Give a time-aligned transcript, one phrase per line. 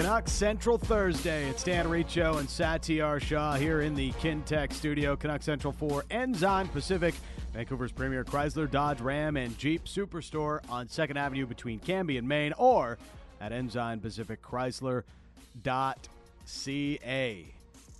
[0.00, 1.46] Canucks Central Thursday.
[1.50, 5.14] It's Dan Riccio and Satiar Shah here in the Kintec studio.
[5.14, 7.14] Canuck Central for Ensign Pacific,
[7.52, 12.54] Vancouver's premier Chrysler, Dodge, Ram, and Jeep Superstore on 2nd Avenue between Cambie and Maine,
[12.56, 12.96] or
[13.42, 15.04] at Ensign Pacific Chrysler.ca.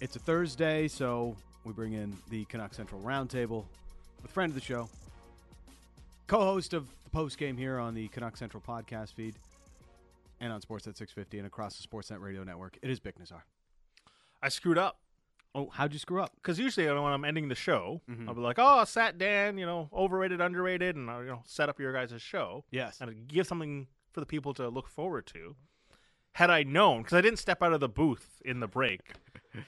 [0.01, 3.67] It's a Thursday, so we bring in the Canuck Central Roundtable
[4.23, 4.89] with friend of the show,
[6.29, 9.35] co host of the post game here on the Canuck Central podcast feed
[10.40, 12.79] and on Sportsnet 650 and across the Sportsnet radio network.
[12.82, 13.43] It is Bik Nizzar.
[14.43, 15.00] I screwed up
[15.53, 16.32] Oh, how'd you screw up?
[16.36, 18.29] because usually when I'm ending the show, Mhm.
[18.29, 21.68] I'll be like, "Oh, Sat Dan, you know, overrated, underrated," and I'll you know set
[21.68, 23.00] up your guys' show Yes.
[23.00, 25.57] and give something for the people to look forward to.
[26.34, 29.00] Had I known, because I didn't step out of the booth in the break.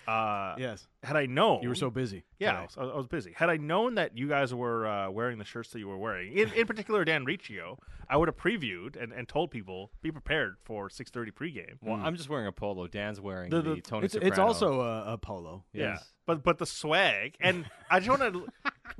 [0.07, 0.87] Uh, Yes.
[1.03, 2.23] Had I known, You were so busy.
[2.39, 3.33] Yeah, I was, I was busy.
[3.35, 6.33] Had I known that you guys were uh, wearing the shirts that you were wearing,
[6.39, 10.55] in, in particular Dan Riccio, I would have previewed and, and told people be prepared
[10.63, 11.79] for 6:30 pregame.
[11.83, 12.87] Well, I'm just wearing a polo.
[12.87, 14.31] Dan's wearing The- the, the- Tony It's, Soprano.
[14.33, 15.65] it's also a, a polo.
[15.73, 16.13] Yeah, Yes.
[16.27, 18.47] but but the swag, and I just want to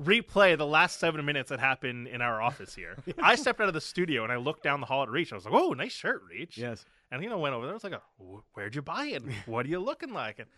[0.01, 2.97] replay the last seven minutes that happened in our office here.
[3.23, 5.33] I stepped out of the studio and I looked down the hall at Reach.
[5.33, 6.85] I was like, "Oh, nice shirt, Reach." Yes.
[7.11, 7.73] And you know, went over there.
[7.73, 9.23] I was like, "Oh, "Where'd you buy it?
[9.47, 10.49] What are you looking like?" And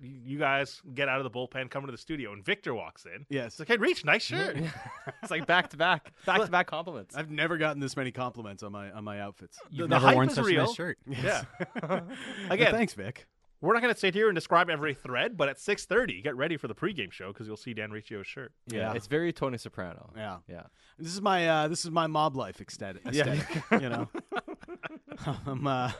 [0.00, 3.04] you you guys get out of the bullpen, come to the studio, and Victor walks
[3.04, 3.26] in.
[3.28, 3.46] Yes.
[3.46, 4.56] It's like, "Hey, Reach, nice shirt."
[5.22, 7.16] it's like back to back, back to back compliments.
[7.16, 9.58] I've never gotten this many compliments on my on my outfits.
[9.70, 10.66] You've the never hype worn is such a real.
[10.66, 10.98] nice shirt.
[11.06, 11.42] Yeah.
[11.82, 12.02] Well,
[12.50, 13.26] Again, thanks, Vic.
[13.60, 16.56] We're not going to sit here and describe every thread, but at 6:30, get ready
[16.56, 18.52] for the pregame show because you'll see Dan Riccio's shirt.
[18.66, 20.12] yeah, it's very Tony Soprano.
[20.16, 20.38] Yeah.
[20.48, 20.62] Yeah.
[20.98, 23.06] This is my uh, this is my mob life aesthetic.
[23.06, 24.08] aesthetic you know,
[25.46, 25.90] I'm uh,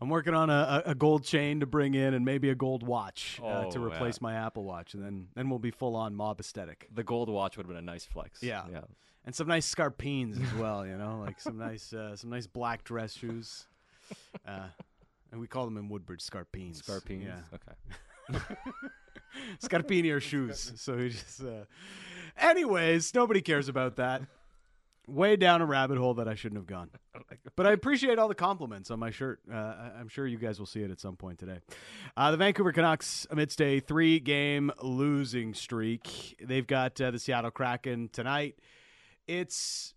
[0.00, 2.82] I'm working on a, a a gold chain to bring in and maybe a gold
[2.86, 4.22] watch uh, to Oh, replace yeah.
[4.22, 6.88] my Apple Watch, and then then we'll be full on mob aesthetic.
[6.94, 8.42] The gold watch would have been a nice flex.
[8.42, 8.64] Yeah.
[8.72, 8.82] Yeah.
[9.24, 10.86] and some nice scarpines as well.
[10.86, 13.66] You know, like some nice uh, some nice black dress shoes.
[14.46, 14.68] Uh,
[15.32, 16.82] and we call them in Woodbridge scarpines.
[16.82, 17.24] Scarpines.
[17.24, 18.44] Yeah, Okay.
[19.62, 20.72] scarpini are shoes.
[20.76, 21.42] So we just.
[21.42, 21.64] Uh...
[22.36, 24.22] Anyways, nobody cares about that.
[25.06, 26.90] Way down a rabbit hole that I shouldn't have gone.
[27.56, 29.40] But I appreciate all the compliments on my shirt.
[29.52, 31.58] Uh, I- I'm sure you guys will see it at some point today.
[32.16, 37.50] Uh, the Vancouver Canucks, amidst a three game losing streak, they've got uh, the Seattle
[37.50, 38.56] Kraken tonight.
[39.26, 39.94] It's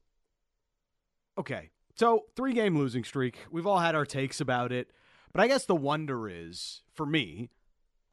[1.38, 1.70] okay.
[1.96, 3.38] So, three game losing streak.
[3.52, 4.90] We've all had our takes about it.
[5.34, 7.50] But I guess the wonder is, for me,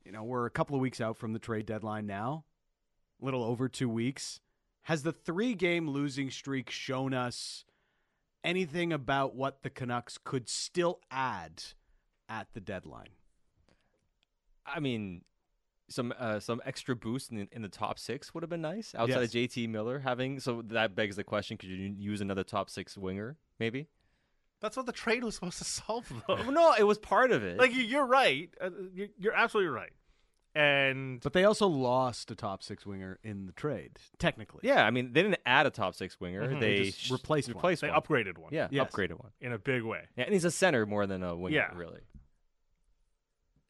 [0.05, 2.45] you know, we're a couple of weeks out from the trade deadline now,
[3.21, 4.41] a little over two weeks.
[4.83, 7.65] Has the three game losing streak shown us
[8.45, 11.63] anything about what the Canucks could still add
[12.29, 13.09] at the deadline?
[14.65, 15.23] I mean,
[15.91, 18.95] some uh, some extra boost in the, in the top six would have been nice
[18.95, 19.35] outside Yes.
[19.35, 20.41] of JT Miller having.
[20.41, 23.37] So that begs the question: Could you use another top six winger?
[23.59, 23.89] Maybe.
[24.61, 26.35] That's what the trade was supposed to solve, though.
[26.37, 27.59] Well, no, it was part of it.
[27.59, 28.51] like you- you're right.
[28.61, 29.93] Uh, you- You're absolutely right.
[30.55, 34.61] And But they also lost a top six winger in the trade, technically.
[34.65, 36.49] yeah, I mean, they didn't add a top six winger.
[36.49, 36.59] Mhm.
[36.61, 37.57] They They just sh- replaced one.
[37.57, 38.53] replaced they upgraded one.
[38.53, 38.91] Yeah, Yes.
[38.91, 39.31] upgraded one.
[39.41, 40.07] in a big way.
[40.17, 41.77] Yeah, and he's a center more than a winger, Yeah.
[41.77, 42.01] really.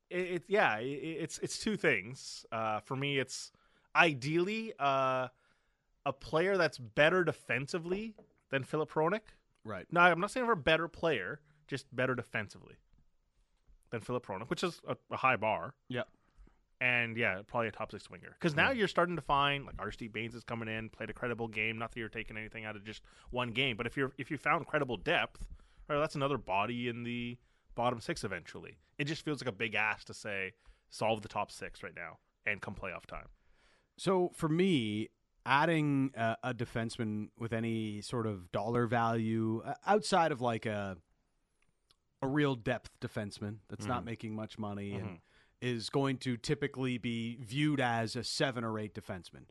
[0.09, 2.47] It, it yeah, it, it's it's two things.
[2.50, 3.53] Uh, for me, it's
[3.94, 5.28] ideally uh,
[6.06, 8.15] a player that's better defensively
[8.50, 9.20] than Filip Hronek.
[9.69, 9.87] Right.
[9.91, 12.77] No, I'm not saying for a better player, just better defensively
[13.91, 15.75] than Filip Hronek, which is a, a high bar.
[15.89, 16.03] Yeah.
[16.81, 18.31] And yeah, probably a top six winger.
[18.33, 21.49] Because now you're starting to find like Arshdeep Bains is coming in, played a credible
[21.49, 21.77] game.
[21.77, 24.39] Not that you're taking anything out of just one game, but if you're if you
[24.39, 25.45] found credible depth,
[25.89, 27.37] right, that's another body in the
[27.75, 28.79] bottom six eventually.
[28.97, 30.53] It just feels like a big ask to say
[30.89, 33.29] solve the top six right now and come playoff time.
[33.97, 35.09] So for me,
[35.48, 40.97] adding a, a defenseman with any sort of dollar value uh, outside of like a
[42.20, 45.19] a real depth defenseman that's not making much money and
[45.60, 49.44] is going to typically be viewed as a seven or eight defenseman.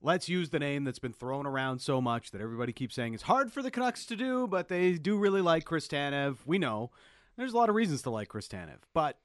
[0.00, 3.24] Let's use the name that's been thrown around so much that everybody keeps saying it's
[3.24, 6.38] hard for the Canucks to do, but they do really like Chris Tanev.
[6.46, 6.90] We know
[7.36, 9.18] there's a lot of reasons to like Chris Tanev, but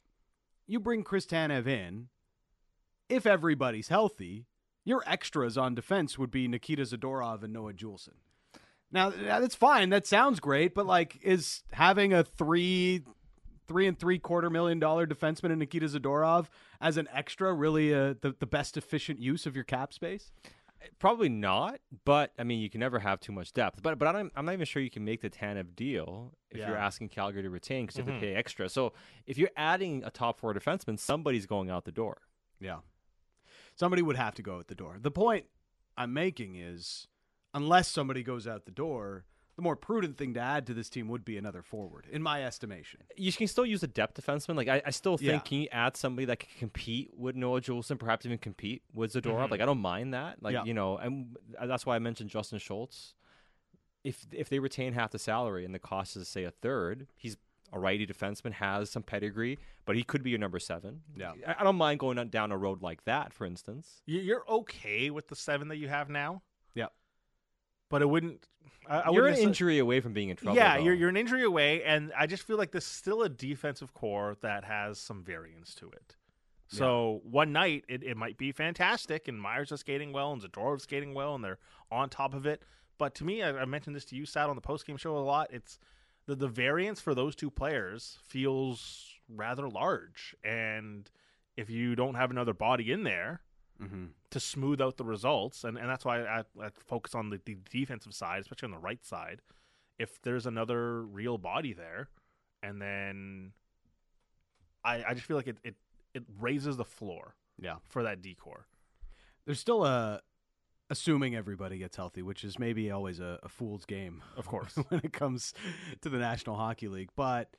[0.66, 2.08] you bring Chris Tanev in,
[3.08, 4.46] if everybody's healthy,
[4.90, 8.16] your extras on defense would be Nikita Zadorov and Noah Juulsen.
[8.92, 9.90] Now that's fine.
[9.92, 13.04] That sounds great, but like, is having a three,
[13.68, 16.48] three and three quarter million dollar defenseman in Nikita Zadorov
[16.82, 20.32] as an extra really uh, the the best efficient use of your cap space?
[20.98, 23.84] Probably not, but I mean, you can never have too much depth.
[23.84, 26.78] But but I'm, I'm not even sure you can make the Tanev deal if you're
[26.78, 28.20] asking Calgary to retain because you have Mhm.
[28.22, 28.70] to pay extra.
[28.70, 28.94] So
[29.28, 32.22] if you're adding a top four defenseman, somebody's going out the door.
[32.62, 32.78] Yeah.
[33.80, 34.98] Somebody would have to go out the door.
[35.02, 35.46] The point
[35.98, 37.08] I'm making is
[37.54, 41.08] unless somebody goes out the door, the more prudent thing to add to this team
[41.10, 43.02] would be another forward, in my estimation.
[43.18, 44.56] You can still use a depth defenseman.
[44.56, 45.40] Like I, I still think Yeah.
[45.40, 49.48] can you add somebody that can compete with Noah Juulsen, perhaps even compete with Zadorov?
[49.48, 49.52] Mhm.
[49.52, 50.42] Like I don't mind that.
[50.44, 50.64] Like Yeah.
[50.66, 51.36] you know, and
[51.66, 53.16] that's why I mentioned Justin Schultz.
[54.04, 57.36] If if they retain half the salary and the cost is say a third, he's
[57.74, 61.02] a righty defenseman, has some pedigree, but he could be your number seven.
[61.16, 61.34] Yeah.
[61.60, 64.02] I, don't mind going down a road like that, for instance.
[64.06, 66.42] You- You're okay with the seven that you have now.
[66.76, 66.88] Yeah,
[67.90, 68.48] But it wouldn't.
[68.88, 70.56] I, I You're an wouldn't necessar- injury away from being in trouble.
[70.58, 70.84] yeah, though.
[70.84, 74.36] you're you're an injury away, and I just feel like there's still a defensive core
[74.42, 76.16] that has some variance to it.
[76.72, 80.84] So one night it, it might be fantastic, and Myers is skating well, and Zadorov's
[80.84, 81.58] skating well, and they're
[81.92, 82.62] on top of it.
[83.00, 85.18] But to me, I, I mentioned this to you, Sat, on the post game show
[85.18, 85.48] a lot.
[85.52, 85.80] It's
[86.30, 91.10] the the variance for those two players feels rather large, and
[91.58, 93.42] if you don't have another body in there,
[93.82, 94.08] Mm-hmm.
[94.32, 97.56] to smooth out the results, and, and that's why I, I focus on the, the
[97.72, 99.40] defensive side, especially on the right side.
[99.98, 102.10] If there's another real body there,
[102.62, 103.54] and then
[104.84, 105.76] I, I just feel like it, it,
[106.14, 107.76] it raises the floor Yeah.
[107.88, 108.66] for that D corps.
[109.46, 110.20] There's still a
[110.90, 114.76] assuming everybody gets healthy, which is maybe always a, a fool's game, Of course.
[114.90, 115.54] when it comes
[116.02, 117.10] to the National Hockey League.
[117.16, 117.56] But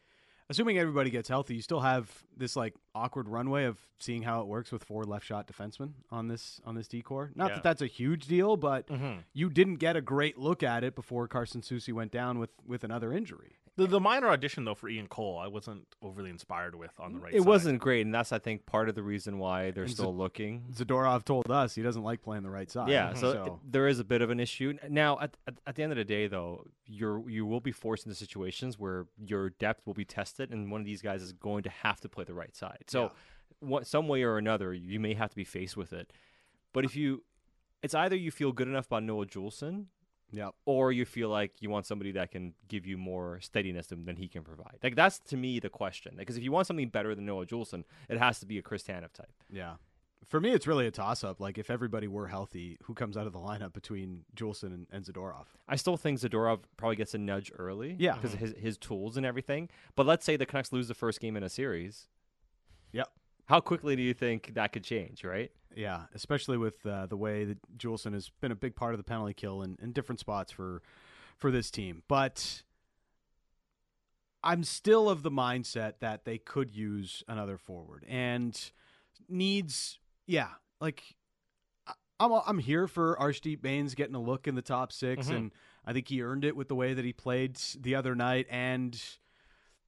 [0.49, 4.49] assuming everybody gets healthy, you still have this like awkward runway of seeing how it
[4.49, 7.31] works with four left shot defensemen on this on this D corps.
[7.35, 7.55] Not Yeah.
[7.57, 9.21] that that's a huge deal, but mm-hmm.
[9.33, 12.85] you didn't get a great look at it before Carson Soucy went down with with
[12.85, 13.57] another injury.
[13.77, 17.19] The, the minor audition though for Ian Cole, I wasn't overly inspired with on the
[17.21, 17.33] right.
[17.33, 17.47] it side.
[17.49, 20.65] wasn't great, and that's I think part of the reason why they're And still looking.
[20.75, 22.89] Zadorov told us he doesn't like playing the right side.
[22.91, 25.19] Yeah, so, so it- there is a bit of an issue now.
[25.21, 28.17] At, at at the end of the day, though, you're you will be forced into
[28.17, 31.71] situations where your depth will be tested, and one of these guys is going to
[31.71, 32.85] have to play the right side.
[32.89, 33.09] So, Yeah.
[33.61, 36.13] what, some way or another, you may have to be faced with it.
[36.75, 37.23] But if you,
[37.83, 39.87] it's either you feel good enough about Noah Juulsen,
[40.33, 40.55] Yep.
[40.65, 44.17] or you feel like you want somebody that can give you more steadiness than, than
[44.17, 44.79] he can provide.
[44.83, 46.15] Like that's to me the question.
[46.17, 48.83] Because if you want something better than Noah Juulsen, it has to be a Chris
[48.83, 49.33] Tanev type.
[49.51, 49.75] Yeah.
[50.29, 51.41] For me, it's really a toss up.
[51.41, 55.05] Like, if everybody were healthy, who comes out of the lineup between Juulsen and, and
[55.05, 55.47] Zadorov?
[55.67, 57.97] I still think Zadorov probably gets a nudge early.
[57.99, 58.15] Yeah.
[58.15, 59.71] Because of his, his tools and everything.
[59.97, 62.07] But let's say the Canucks lose the first game in a series.
[62.93, 63.09] Yep.
[63.47, 65.51] How quickly do you think that could change, right?
[65.77, 69.05] Yeah, especially with uh, the way that Juulsen has been a big part of the
[69.05, 70.83] penalty kill in, in different spots for
[71.37, 72.03] for this team.
[72.09, 72.63] But
[74.43, 78.59] I'm still of the mindset that they could use another forward and
[79.29, 79.99] needs.
[80.27, 80.49] Yeah,
[80.81, 81.03] like
[82.19, 85.37] I'm I'm here for Arshdeep Bains getting a look in the top 6 Mhm.
[85.37, 85.51] and
[85.87, 89.01] I think he earned it with the way that he played the other night and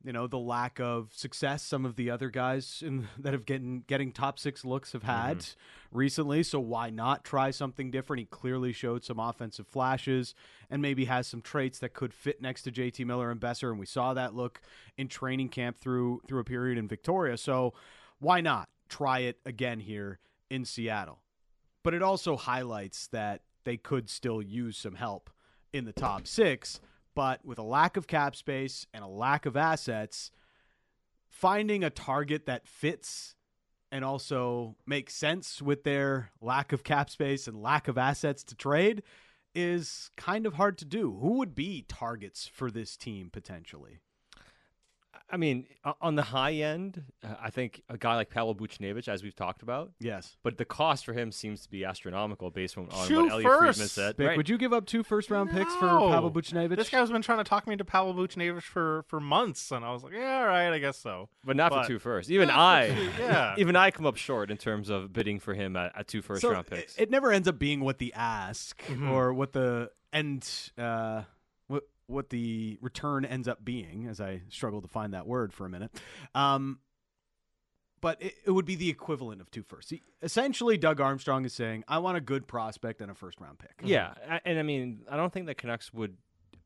[0.05, 3.85] you know the lack of success some of the other guys in, that have getting
[3.87, 5.29] getting top six looks have mm-hmm.
[5.29, 5.47] had
[5.91, 6.43] recently.
[6.43, 8.21] So why not try something different?
[8.21, 10.35] He clearly showed some offensive flashes
[10.71, 13.79] and maybe has some traits that could fit next to JT Miller and Boeser, and
[13.79, 14.61] we saw that look
[14.97, 17.37] in training camp through through a period in Victoria.
[17.37, 17.75] So
[18.19, 20.19] why not try it again here
[20.51, 21.21] in Seattle?
[21.83, 25.31] But it also highlights that they could still use some help
[25.73, 26.81] in the top six
[27.15, 30.31] but with a lack of cap space and a lack of assets,
[31.29, 33.35] finding a target that fits
[33.91, 38.55] and also makes sense with their lack of cap space and lack of assets to
[38.55, 39.03] trade
[39.55, 41.19] is kind of hard to do.
[41.21, 44.01] Who would be targets for this team potentially?
[45.33, 45.67] I mean,
[46.03, 49.63] on the high end, uh, I think a guy like Pavel Buchnevich, as we've talked
[49.63, 50.37] about, Yes.
[50.43, 53.89] but the cost for him seems to be astronomical based on, on what Elliotte Friedman
[53.89, 54.17] said.
[54.19, 54.37] Vic, Right.
[54.37, 56.77] would you give up two first round picks for Pavel Buchnevich?
[56.77, 59.91] This guy's been trying to talk me into Pavel Buchnevich for for months, and I
[59.93, 61.31] was like, yeah, all right, I guess so.
[61.45, 62.31] but not but- for two first.
[62.31, 63.55] Even Not I, two, yeah.
[63.57, 66.43] even I come up short in terms of bidding for him at, at two first
[66.43, 66.97] so round picks.
[66.97, 69.11] It, it never ends up being what the ask Mhm.
[69.11, 70.47] or what the end
[70.77, 71.23] uh
[72.07, 75.69] what the return ends up being as I struggle to find that word for a
[75.71, 75.91] minute.
[76.35, 76.81] Um
[78.01, 79.91] but it, it would be the equivalent of two firsts.
[79.93, 83.59] He- Essentially, Doug Armstrong is saying, "I want a good prospect and a first round
[83.59, 86.17] pick." Yeah, and I mean, I don't think the Canucks would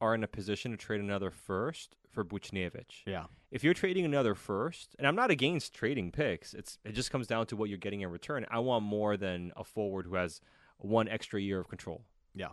[0.01, 3.03] are in a position to trade another first for Buchnevich.
[3.07, 7.11] yeah, If you're trading another first, and I'm not against trading picks, it's it just
[7.11, 8.47] comes down to what you're getting in return.
[8.51, 10.41] I want more than a forward who has
[10.79, 12.03] one extra year of control.
[12.35, 12.49] Yeah.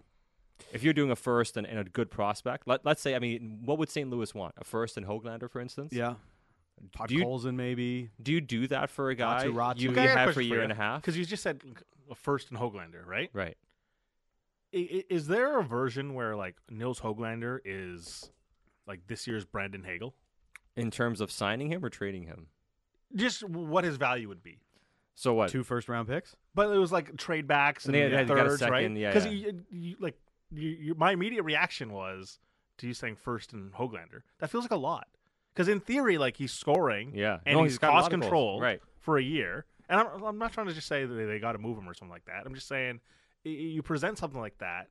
[0.72, 3.60] If you're doing a first and, and a good prospect, let, let's say, I mean,
[3.66, 4.10] what would St.
[4.10, 4.56] Louis want?
[4.58, 5.94] A first and Hoglander, for instance?
[5.94, 6.16] yeah.
[6.92, 8.10] Todd Do you- Colson, maybe.
[8.22, 9.80] Do you do that for a guy Ratu.
[9.80, 10.64] you, Okay, you I have for a year you.
[10.64, 11.02] and a half?
[11.02, 11.62] Because you just said
[12.10, 13.30] a first and Hoglander, right?
[13.34, 13.56] right.
[14.74, 18.32] I- i- Is there a version where like Nils Hoglander is
[18.88, 20.14] like this year's Brandon Hagel?
[20.76, 22.48] In terms of signing him or trading him.
[23.16, 24.60] Just what his value would be.
[25.16, 25.52] So what?
[25.52, 26.36] Two first round picks.
[26.56, 28.70] But it was like trade backs and And they had- yeah, they thirds, right?
[28.82, 29.32] second, yeah, Because yeah.
[29.32, 30.18] you, you, like
[30.56, 32.40] you, you, my immediate reaction was
[32.78, 34.22] to you saying first and Hoglander.
[34.40, 35.08] That feels like a lot.
[35.54, 37.40] Because in theory, like he's scoring, Yeah.
[37.46, 38.22] and No, he's, he's cost lot of goals.
[38.22, 38.82] control Right.
[39.00, 39.66] for a year.
[39.90, 41.88] And I'm, I'm not trying to just say that they, they got to move him
[41.88, 42.44] or something like that.
[42.46, 43.02] I'm just saying
[43.44, 44.88] you present something like that,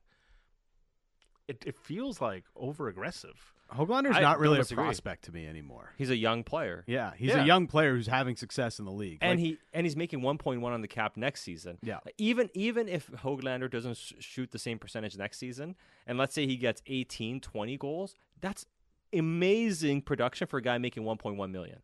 [1.47, 3.53] it, it feels like over aggressive.
[3.73, 4.83] Hoglander's I not really a disagree.
[4.85, 5.91] prospect to me anymore.
[5.97, 6.83] He's a young player.
[6.87, 7.43] Yeah, he's Yeah.
[7.43, 9.19] a young player who's having success in the league.
[9.21, 11.77] And Like, he and he's making 1.1 on the cap next season.
[11.81, 11.99] Yeah.
[12.17, 15.75] Even even if Hoglander doesn't sh- shoot the same percentage next season,
[16.07, 18.65] and let's say he gets 18, 20 goals, that's
[19.13, 21.79] amazing production for a guy making 1.1 million.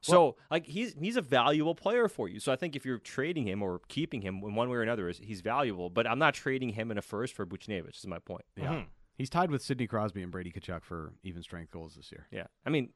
[0.00, 2.38] So like he's he's a valuable player for you.
[2.38, 5.08] So I think if you're trading him or keeping him in one way or another,
[5.08, 5.90] is he's valuable.
[5.90, 7.96] But I'm not trading him in a first for Buchnevich.
[7.96, 8.44] Is my point.
[8.56, 8.64] yeah.
[8.68, 8.88] Mm-hmm.
[9.18, 12.26] He's tied with Sidney Crosby and Brady Tkachuk for even strength goals this year.
[12.30, 12.46] Yeah.
[12.64, 12.90] I mean,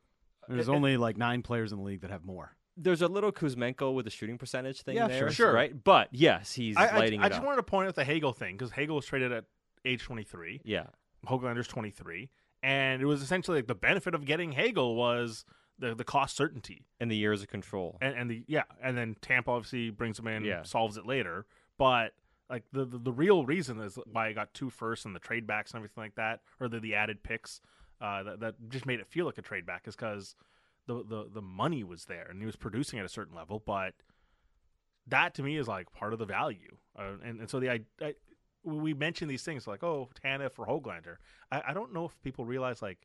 [0.49, 2.57] There's uh, only like nine players in the league that have more.
[2.77, 5.31] there's a little Kuzmenko with the shooting percentage thing Yeah, there, sure.
[5.31, 5.53] Sure.
[5.53, 5.73] right?
[5.85, 7.45] But yes, he's I, I, lighting I it just up.
[7.47, 9.45] wanted to point out the Hagel thing because Hagel was traded at
[9.85, 10.63] age 23.
[10.65, 10.87] yeah.
[11.27, 12.31] Hoglander's 23.
[12.63, 15.45] And it was essentially like the benefit of getting Hagel was
[15.79, 16.87] the, the cost certainty.
[17.01, 17.99] And the years of control.
[18.01, 20.63] and, and the yeah, and then Tampa obviously brings him in, Yeah.
[20.63, 21.47] solves it later.
[21.79, 22.13] But
[22.53, 25.47] like the, the the real reason is why I got two firsts and the trade
[25.47, 27.63] backs and everything like that, or the the added picks
[28.01, 30.37] uh, that that just made it feel like a trade back is because
[30.87, 33.95] the, the the money was there and he was producing at a certain level, but
[35.07, 36.77] that to me is like part of the value.
[36.97, 38.15] Uh, and and so the I, I
[38.65, 41.17] we mention these things like oh Tana for Hoglander.
[41.51, 42.99] I, I don't know if people realize like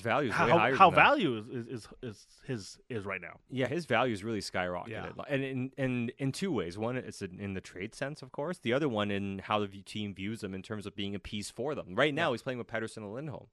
[0.00, 0.74] Value is way how, higher.
[0.74, 3.38] how value is, is is is his is right now.
[3.50, 5.10] Yeah, his value is really skyrocketed, Yeah.
[5.28, 6.78] And in, in in two ways.
[6.78, 8.58] One, it's in, the trade sense, of course.
[8.58, 11.50] The other one, in how the team views him in terms of being a piece
[11.50, 11.94] for them.
[11.94, 13.48] Right now, he's playing with Pettersson and Lindholm,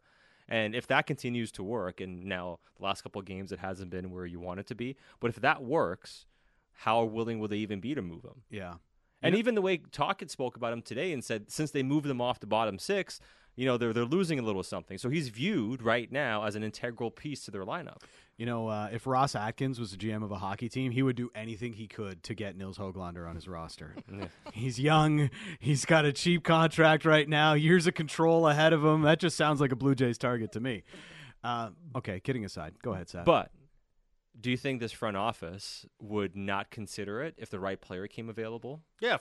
[0.47, 3.89] and if that continues to work, and now the last couple of games it hasn't
[3.89, 6.25] been where you want it to be, but if that works,
[6.71, 8.43] how willing will they even be to move him?
[8.49, 8.75] Yeah.
[9.21, 12.05] And know- even the way Tocchet spoke about him today and said since they moved
[12.07, 13.19] them off the bottom six,
[13.55, 14.97] you know they're they're losing a little something.
[14.97, 18.01] So he's viewed right now as an integral piece to their lineup.
[18.37, 21.15] You know, uh, if Ross Atkins was the GM of a hockey team, he would
[21.15, 23.95] do anything he could to get Nils Hoglander on his roster.
[24.53, 25.29] he's young.
[25.59, 27.53] He's got a cheap contract right now.
[27.53, 29.03] Years of control ahead of him.
[29.03, 30.83] That just sounds like a Blue Jays target to me.
[31.45, 32.73] Uh, okay, kidding aside.
[32.81, 33.23] Go ahead, Seth.
[33.25, 33.51] But
[34.39, 38.29] do you think this front office would not consider it if the right player came
[38.29, 38.81] available?
[38.99, 39.17] Yeah,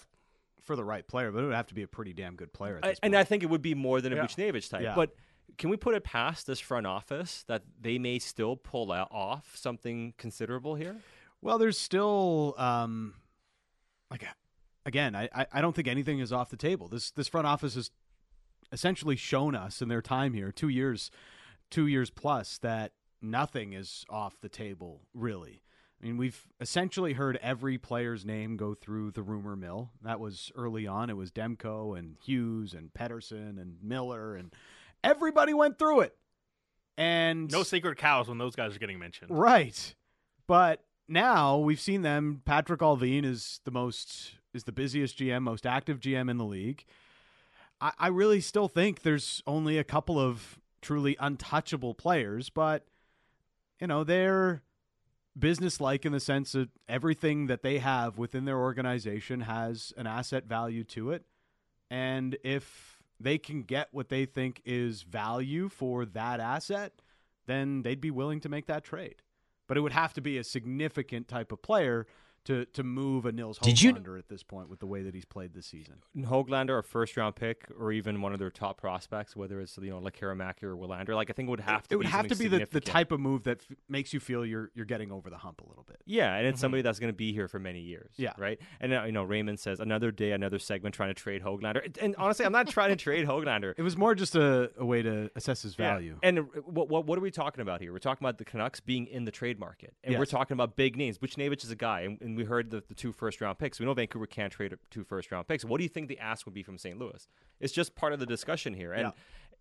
[0.62, 2.78] for the right player, but it would have to be a pretty damn good player.
[2.78, 3.16] At I, this and.
[3.16, 4.24] I think it would be more than a Yeah.
[4.24, 4.82] Buchnevich type.
[4.82, 4.94] Yeah.
[4.94, 5.14] But
[5.58, 9.56] can we put it past this front office that they may still pull out, off
[9.56, 10.96] something considerable here?
[11.42, 13.14] Well, there's still um,
[14.10, 14.24] like
[14.86, 16.88] again, I, I I don't think anything is off the table.
[16.88, 17.90] This this front office has
[18.72, 21.10] essentially shown us in their time here, two years,
[21.70, 25.62] two years plus, that nothing is off the table really.
[26.04, 29.90] I mean, we've essentially heard every player's name go through the rumor mill.
[30.02, 31.08] That was early on.
[31.08, 34.52] It was Demko and Hughes and Pettersson and Miller, and
[35.02, 36.14] everybody went through it.
[36.98, 39.30] And no sacred cows when those guys are getting mentioned.
[39.30, 39.94] Right.
[40.46, 42.42] But now we've seen them.
[42.46, 46.84] Patrik Allvin is the most is the busiest GM, most active GM in the league.
[47.80, 52.84] I, I really still think there's only a couple of truly untouchable players, but
[53.80, 54.62] you know, they're
[55.38, 60.06] business like in the sense that everything that they have within their organization has an
[60.06, 61.24] asset value to it.
[61.90, 66.92] And if they can get what they think is value for that asset,
[67.46, 69.16] then they'd be willing to make that trade.
[69.66, 72.06] But it would have to be a significant type of player
[72.44, 75.14] to to move a Nils Did you- Hoglander at this point with the way that
[75.14, 75.94] he's played this season.
[76.16, 79.90] Hoglander, a first round pick, or even one of their top prospects, whether it's you
[79.90, 81.94] know like Karamaki or Willander, like I think it would have to.
[81.94, 84.20] it would be have to be the, the type of move that f- makes you
[84.20, 86.00] feel you're you're getting over the hump a little bit.
[86.06, 88.12] Yeah, and it's somebody that's going to be here for many years.
[88.16, 88.32] Yeah.
[88.38, 88.60] right.
[88.80, 91.84] And uh, you know, Raymond says another day, another segment trying to trade Hoglander.
[91.84, 93.74] And- And honestly, I'm not trying to trade Hoglander.
[93.78, 95.90] It was more just a, a way to assess his Yeah.
[95.92, 96.18] value.
[96.22, 97.92] And uh, what, what what are we talking about here?
[97.92, 100.96] We're talking about the Canucks being in the trade market, and we're talking about big
[100.96, 101.18] names.
[101.18, 103.78] Buchnevich is a guy, and, and we heard the, the two first round picks.
[103.80, 105.64] We know Vancouver can't trade two first round picks.
[105.64, 106.98] What do you think the ask would be from St.
[106.98, 107.26] Louis?
[107.60, 108.92] It's just part of the discussion here.
[108.92, 109.10] And Yeah.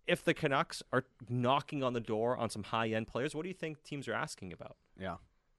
[0.06, 3.48] if the Canucks are knocking on the door on some high end players, what do
[3.48, 4.76] you think teams are asking about?
[4.98, 5.16] Yeah.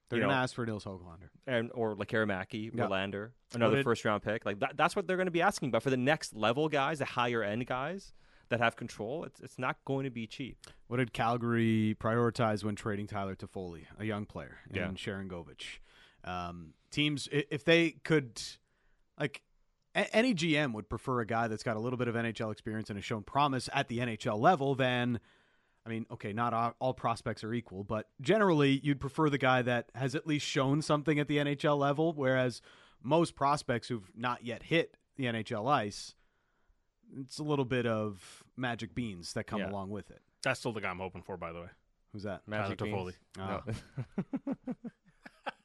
[0.09, 1.29] They're You going to know- ask for Nils Hoglander.
[1.47, 2.85] and or like Aramaki, Yeah.
[2.85, 4.45] Willander, another did- first round pick.
[4.45, 6.99] Like that, that's what they're going to be asking about for the next level guys,
[6.99, 8.13] the higher end guys
[8.49, 9.23] that have control.
[9.23, 10.57] It's it's not going to be cheap.
[10.85, 14.87] What did Calgary prioritize when trading Tyler Toffoli, a young player, and Yeah.
[14.91, 15.79] Sharangovich?
[16.23, 18.41] Um, teams, if they could,
[19.19, 19.41] like,
[19.93, 22.89] a- any GM would prefer a guy that's got a little bit of NHL experience
[22.89, 25.19] and has shown promise at the NHL level than,
[25.85, 29.61] I mean, okay, not all, all prospects are equal, but generally you'd prefer the guy
[29.61, 32.61] that has at least shown something at the NHL level, whereas
[33.03, 36.15] most prospects who've not yet hit the NHL ice,
[37.19, 39.69] it's a little bit of magic beans that come Yeah.
[39.69, 40.21] along with it.
[40.43, 41.69] That's still the guy I'm hoping for, by the way.
[42.11, 42.47] Who's that?
[42.47, 43.13] Magic Tyler Beans.
[43.39, 43.61] Oh.
[44.47, 44.55] No.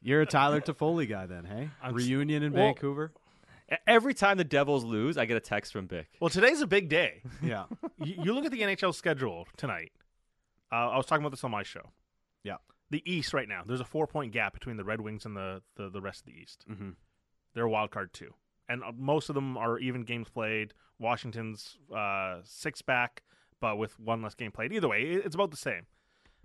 [0.03, 1.71] You're a Tyler Toffoli guy then, hey?
[1.83, 3.13] I'm Reunion in well- Vancouver.
[3.87, 6.07] Every time the Devils lose, I get a text from Bik.
[6.19, 7.23] Well, today's a big day.
[7.43, 7.67] Yeah.
[8.03, 9.93] you, you look at the NHL schedule tonight.
[10.73, 11.91] Uh, I was talking about this on my show.
[12.43, 12.57] Yeah.
[12.91, 15.63] The East right now, there's a four point gap between the Red Wings and the,
[15.77, 16.65] the, the rest of the East.
[16.67, 16.91] hmm
[17.55, 18.35] They're a wild card too.
[18.69, 20.75] And uh, most of them are even games played.
[20.99, 23.23] Washington's uh, six back,
[23.61, 24.73] but with one less game played.
[24.73, 25.87] Either way, it's about the same.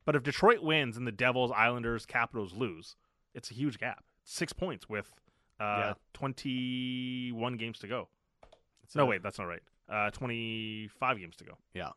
[0.05, 2.95] But if Detroit wins and the Devils, Islanders, Capitals lose,
[3.35, 4.03] it's a huge gap.
[4.23, 5.11] Six points with
[5.59, 5.93] uh, Yeah.
[6.13, 8.07] 21 games to go.
[8.95, 9.61] No, wait, that's not right.
[9.89, 11.57] Uh, 25 games to go.
[11.73, 11.89] Yeah.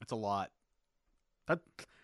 [0.00, 0.50] It's a lot.
[1.48, 1.60] That,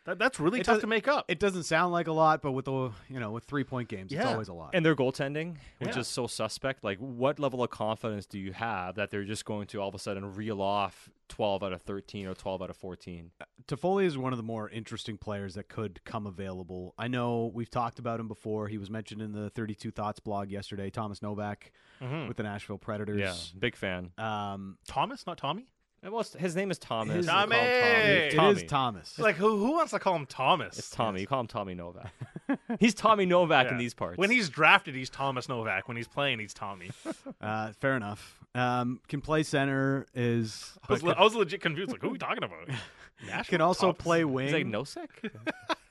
[0.08, 1.24] that that's really It tough does- to make up.
[1.28, 4.12] It doesn't sound like a lot, but with the you know with three point games,
[4.12, 4.70] it's always a lot.
[4.74, 6.00] And their goaltending, which Yeah.
[6.00, 6.82] is so suspect.
[6.84, 9.94] Like, what level of confidence do you have that they're just going to all of
[9.94, 13.30] a sudden reel off 12 out of 13 or 12 out of 14?
[13.66, 16.94] Toffoli is one of the more interesting players that could come available.
[16.96, 18.68] I know we've talked about him before.
[18.68, 20.88] He was mentioned in the 32 Thoughts blog yesterday.
[20.88, 22.28] Thomas Novak Mhm.
[22.28, 23.18] with the Nashville Predators.
[23.20, 24.12] Yeah, big fan.
[24.16, 25.66] Um, Thomas, not Tommy.
[26.02, 27.16] And well, his name is Thomas.
[27.16, 27.60] His- You call him Tommy!
[27.60, 28.62] it Tommy.
[28.62, 29.18] is Thomas.
[29.18, 30.78] Like who who wants to call him Thomas?
[30.78, 31.20] It's Tommy.
[31.22, 32.12] You call him Tommy Novak.
[32.80, 34.16] he's Tommy Novak in these parts.
[34.16, 35.88] When he's drafted, he's Thomas Novak.
[35.88, 36.90] When he's playing, he's Tommy.
[37.40, 38.38] Uh, fair enough.
[38.54, 41.92] Um, can play center is I was, but le- can, I was legit confused.
[41.92, 42.68] Like, who are we talking about?
[43.26, 44.02] Nashville can also Thomas?
[44.02, 44.46] play wing.
[44.46, 45.08] he's like Nosek.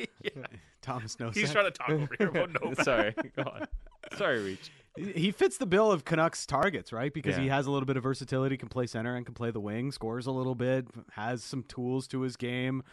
[0.81, 1.35] Thomas knows.
[1.35, 2.83] He's trying to talk over here about Novak.
[2.83, 3.67] Sorry, go on.
[4.17, 4.71] Sorry, Reach.
[4.97, 7.13] He fits the bill of Canucks targets, right?
[7.13, 9.59] Because he has a little bit of versatility, can play center and can play the
[9.59, 12.83] wing, scores a little bit, has some tools to his game.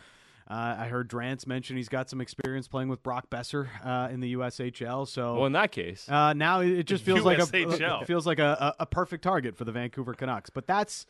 [0.48, 4.20] Uh, I heard Drance mention he's got some experience playing with Brock Boeser uh, in
[4.20, 5.08] the USHL.
[5.08, 8.02] So Well, in that case, uh, now it just feels like a USHL.
[8.02, 10.50] it feels like a, a, a perfect target for the Vancouver Canucks.
[10.50, 11.06] But that's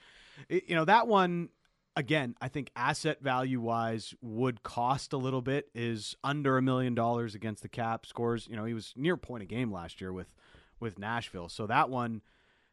[0.49, 1.49] you know that one
[1.97, 2.37] again.
[2.41, 5.69] I think asset value wise would cost a little bit.
[5.75, 8.07] Is under a million dollars against the cap.
[8.07, 10.29] Scores you know he was near point a game last year with
[10.85, 11.49] with Nashville.
[11.49, 12.23] So that one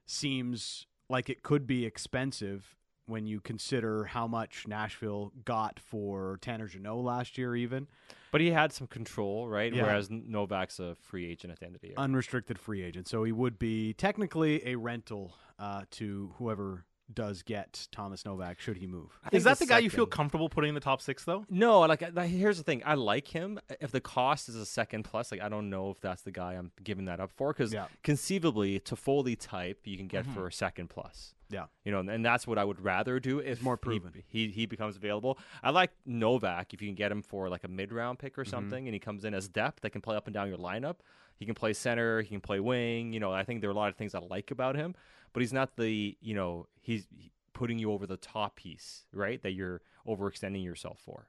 [0.05, 2.75] seems like it could be expensive
[3.07, 7.87] when you consider how much Nashville got for Tanner Jeannot last year, even
[8.31, 9.73] but he had some control, right?
[9.73, 9.83] Yeah.
[9.83, 11.95] Whereas Novak's a free agent at the end of the year.
[11.97, 13.07] unrestricted free agent.
[13.07, 18.77] So he would be technically a rental uh, to whoever does get Thomas Novak should
[18.77, 19.19] he move.
[19.31, 21.45] Is that the, guy you feel comfortable putting in the top six, though?
[21.49, 22.81] No, like here's the thing.
[22.85, 23.59] I like him.
[23.79, 26.53] If the cost is a second plus, like I don't know if that's the guy
[26.53, 27.87] I'm giving that up for because Yeah.
[28.03, 30.33] conceivably Toffoli type you can get mm-hmm.
[30.33, 31.35] for a second plus.
[31.49, 31.65] Yeah.
[31.83, 34.23] You know, and that's what I would rather do if more proven.
[34.27, 35.37] He, he becomes available.
[35.61, 38.43] I like Novak if you can get him for like a mid round pick or
[38.43, 38.49] mm-hmm.
[38.49, 40.97] something, and he comes in as depth that can play up and down your lineup.
[41.35, 42.21] He can play center.
[42.21, 43.13] He can play wing.
[43.13, 44.95] You know, I think there are a lot of things I like about him,
[45.33, 47.07] but he's not the you know he's
[47.53, 49.41] putting you over the top piece, right?
[49.43, 51.27] That you're overextending yourself for.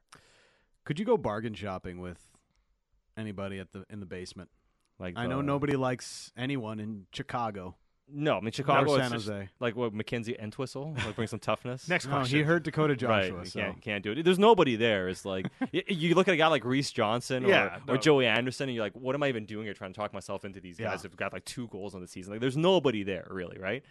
[0.85, 2.19] Could you go bargain shopping with
[3.17, 4.49] anybody at the in the basement?
[4.99, 7.75] Like I know nobody likes anyone in Chicago
[8.11, 8.91] No, I mean Chicago.
[8.91, 9.49] or San just Jose.
[9.59, 11.87] like what MacKenzie Entwistle, like bring some toughness.
[11.89, 12.37] Next No, question.
[12.37, 13.37] he heard Dakota Joshua.
[13.37, 13.59] right, so.
[13.59, 14.23] can't can't do it.
[14.23, 15.07] There's nobody there.
[15.09, 17.97] It's like y- you look at a guy like Reese Johnson or, Yeah, or.
[17.97, 19.73] Joey Anderson, and you're like, what am I even doing here?
[19.73, 20.91] Trying to talk myself into these Yeah.
[20.91, 22.33] guys who've got like two goals on the season.
[22.33, 23.83] Like, there's nobody there really, right?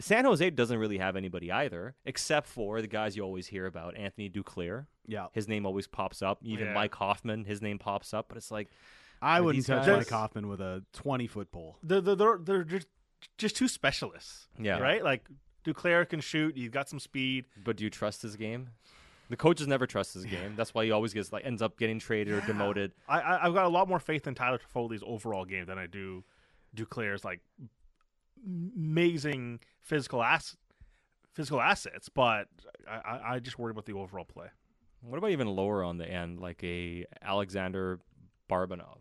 [0.00, 3.96] San Jose doesn't really have anybody either, except for the guys you always hear about.
[3.96, 6.38] Anthony Duclair, Yeah, his name always pops up.
[6.44, 6.72] Even Yeah.
[6.72, 8.26] Mike Hoffman, his name pops up.
[8.28, 8.68] But it's like,
[9.20, 11.78] I wouldn't touch guys- Mike Hoffman with a twenty foot pole.
[11.82, 12.86] They're, they're, they're, they're just,
[13.36, 14.48] just two specialists.
[14.58, 14.78] Yeah.
[14.78, 15.02] Right?
[15.02, 15.28] Like,
[15.64, 16.56] Duclair can shoot.
[16.56, 17.44] He's got some speed.
[17.64, 18.70] but do you trust his game?
[19.30, 20.54] The coaches never trust his game.
[20.56, 22.92] That's why he always gets like ends up getting traded or demoted.
[23.08, 25.86] I, I, I've got a lot more faith in Tyler Toffoli's overall game than I
[25.86, 26.24] do
[26.74, 27.40] Duclair's, like,
[28.46, 30.56] amazing physical ass,
[31.34, 32.08] physical assets.
[32.08, 32.48] But
[32.88, 34.46] I, I, I just worry about the overall play.
[35.02, 38.00] What about even lower on the end, like a Alexander
[38.50, 38.98] Barbanov?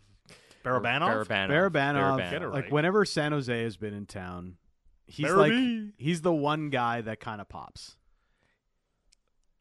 [0.65, 1.27] Or Barabanov?
[1.27, 1.49] Barabanov.
[1.49, 4.57] Barabanov, like whenever San Jose has been in town,
[5.05, 5.81] he's Barabee.
[5.83, 7.95] like he's the one guy that kind of pops.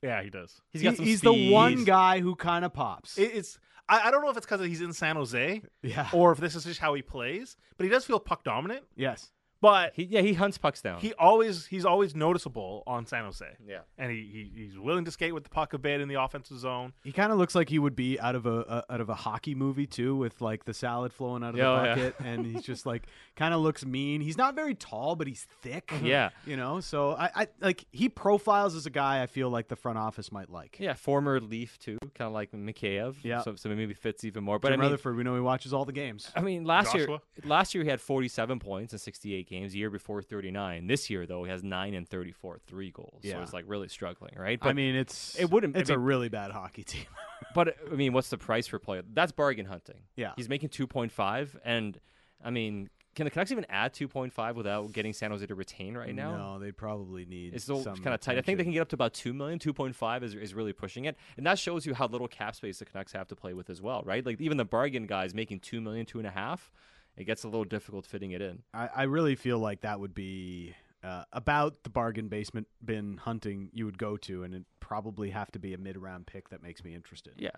[0.03, 0.61] Yeah, he does.
[0.73, 3.19] He's got He- some he's the one guy who kind of pops.
[3.19, 6.09] It, it's I, I don't know if it's because he's in San Jose yeah.
[6.13, 8.85] or if this is just how he plays, but he does feel puck dominant.
[8.97, 9.31] yes.
[9.61, 11.01] But He, yeah, he hunts pucks down.
[11.01, 13.79] he always he's always noticeable on San Jose, yeah.
[13.99, 16.59] and he, he he's willing to skate with the puck a bit in the offensive
[16.59, 16.93] zone.
[17.05, 19.15] He kind of looks like he would be out of a, a out of a
[19.15, 21.95] hockey movie too, with like the salad flowing out of Oh, the yeah.
[21.95, 24.21] bucket, and he's just like kind of looks mean.
[24.21, 25.87] He's not very tall, but he's thick.
[25.87, 26.07] Mm-hmm.
[26.07, 26.31] Yeah.
[26.45, 26.81] you know.
[26.81, 30.31] So I, I like he profiles as a guy I feel like the front office
[30.31, 30.77] might like.
[30.79, 33.17] Yeah, former Leaf too, kind of like Mikheyev.
[33.23, 33.41] Yeah.
[33.41, 34.59] So, so maybe fits even more.
[34.59, 36.31] But Jim I mean, Rutherford, we know he watches all the games.
[36.37, 37.09] I mean, last Joshua?
[37.09, 39.73] year, last year he had 47 points in 68 38 games.
[39.73, 40.87] The year before 39.
[40.87, 43.21] This year though, he has nine and 34, three goals.
[43.23, 43.43] So Yeah.
[43.43, 44.59] it's like really struggling, right?
[44.63, 47.05] I mean, it's it wouldn't- I It's a really bad hockey team.
[47.55, 49.03] But I mean, what's the price for player?
[49.13, 50.01] That's bargain hunting.
[50.15, 50.33] Yeah.
[50.37, 51.99] he's making two point five, and
[52.43, 55.55] I mean, can the Canucks even add two point five without getting San Jose to
[55.55, 56.37] retain right now?
[56.37, 57.55] no, they probably need.
[57.55, 58.37] It's still kind of tight.
[58.39, 59.59] I think they can get up to about two million.
[59.59, 62.55] Two point five is is really pushing it, and that shows you how little cap
[62.57, 64.25] space the Canucks have to play with as well, right?
[64.25, 66.71] Like even the bargain guys making two million, two and a half,
[67.17, 68.63] it gets a little difficult fitting it in.
[68.75, 70.75] I, I really feel like that would be
[71.05, 75.51] uh, about the bargain basement bin hunting you would go to, and it'd probably have
[75.53, 77.35] to be a mid round pick that makes me interested.
[77.39, 77.51] Yeah.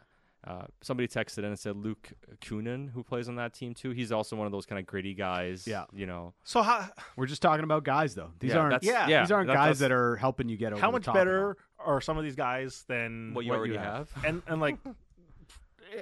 [0.46, 3.90] Uh, somebody texted in and said Luke Kunin, who plays on that team too.
[3.90, 5.66] He's also one of those kind of gritty guys.
[5.66, 5.84] Yeah.
[5.92, 6.32] you know.
[6.44, 8.30] So how We're just talking about guys, though.
[8.38, 8.82] These Yeah, aren't.
[8.84, 10.80] yeah, yeah, these aren't that- guys that are helping you get over.
[10.80, 13.76] how the much top at better are some of these guys than What you already
[13.76, 14.08] have.
[14.24, 14.78] and and like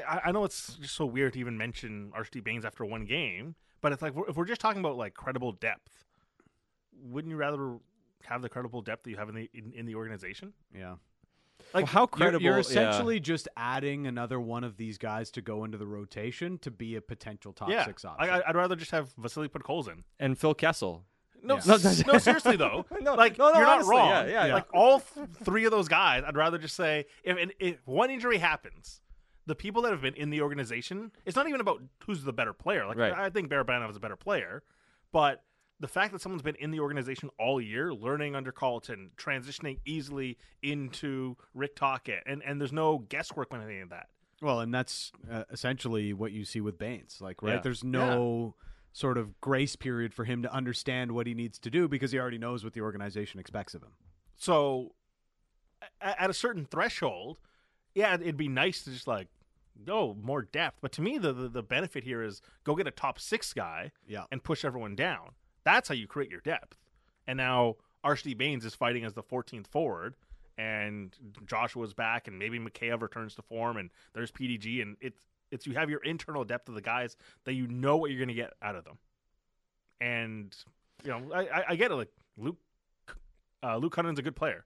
[0.08, 3.54] I, I know it's just so weird to even mention Archie Bains after one game,
[3.80, 6.04] but it's like we're- if we're just talking about like credible depth,
[7.02, 7.76] wouldn't you rather
[8.24, 10.52] have the credible depth that you have in the in, in the organization?
[10.74, 10.96] Yeah.
[11.74, 12.42] Like Well, how You're, credible?
[12.44, 12.60] you're yeah.
[12.60, 16.94] essentially just adding another one of these guys to go into the rotation to be
[16.96, 18.28] a potential top yeah, six option.
[18.30, 20.02] I, I'd rather just have Vasily Podkolzin.
[20.20, 21.04] and Phil Kessel.
[21.42, 21.74] No, Yeah.
[21.74, 22.84] s- no, seriously though.
[23.00, 24.08] No, like no, no, you're honestly, not wrong.
[24.10, 24.54] yeah, yeah, yeah.
[24.54, 28.38] Like all th- three of those guys, I'd rather just say if if one injury
[28.38, 29.00] happens,
[29.46, 32.52] the people that have been in the organization, it's not even about who's the better
[32.52, 32.86] player.
[32.86, 33.12] Like Right.
[33.12, 34.62] I think Barabanov is a better player,
[35.12, 35.44] but
[35.78, 40.38] the fact that someone's been in the organization all year, learning under Colliton, transitioning easily
[40.62, 44.08] into Rick Tocchet, and and there's no guesswork when any of that.
[44.42, 47.18] Well, and that's uh, essentially what you see with Bains.
[47.20, 47.54] Like, right?
[47.54, 47.60] Yeah.
[47.60, 48.54] There's no
[48.92, 52.18] sort of grace period for him to understand what he needs to do because he
[52.18, 53.92] already knows what the organization expects of him.
[54.36, 54.94] So,
[56.00, 57.38] at a certain threshold,
[57.94, 59.28] yeah, it'd be nice to just like
[59.84, 60.78] go more depth.
[60.80, 63.92] But to me, the, the the benefit here is go get a top six guy
[64.06, 64.24] Yeah.
[64.30, 65.30] and push everyone down.
[65.64, 66.78] That's how you create your depth.
[67.26, 70.14] And now Archie Bains is fighting as the 14th forward,
[70.56, 75.66] and Joshua's back, and maybe Mikheyev returns to form, and there's PDG, and it's it's
[75.66, 78.34] you have your internal depth of the guys that you know what you're going to
[78.34, 78.98] get out of them.
[80.00, 80.56] And
[81.04, 81.94] you know, I, I, I get it.
[81.94, 82.58] Like Luke,
[83.62, 84.64] uh, Luke Kunin's a good player.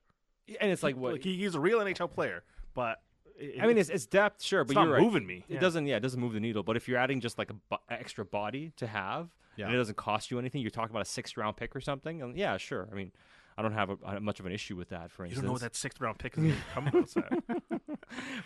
[0.61, 1.13] And it's like what?
[1.13, 2.43] Like he, he's a real NHL player,
[2.75, 3.01] but
[3.41, 5.03] it, I mean, it's, it's depth, sure, but not you're right.
[5.03, 5.45] moving me.
[5.49, 5.61] It Yeah.
[5.61, 6.63] doesn't, yeah, it doesn't move the needle.
[6.63, 9.67] But if you're adding just like a bu- extra body to have, Yeah.
[9.67, 12.23] and it doesn't cost you anything, you're talking about a sixth round pick or something.
[12.23, 12.89] And yeah, sure.
[12.93, 13.13] I mean,
[13.61, 15.11] I don't have a, much of an issue with that.
[15.11, 17.81] For instance, You don't know what that sixth round pick is going to come out.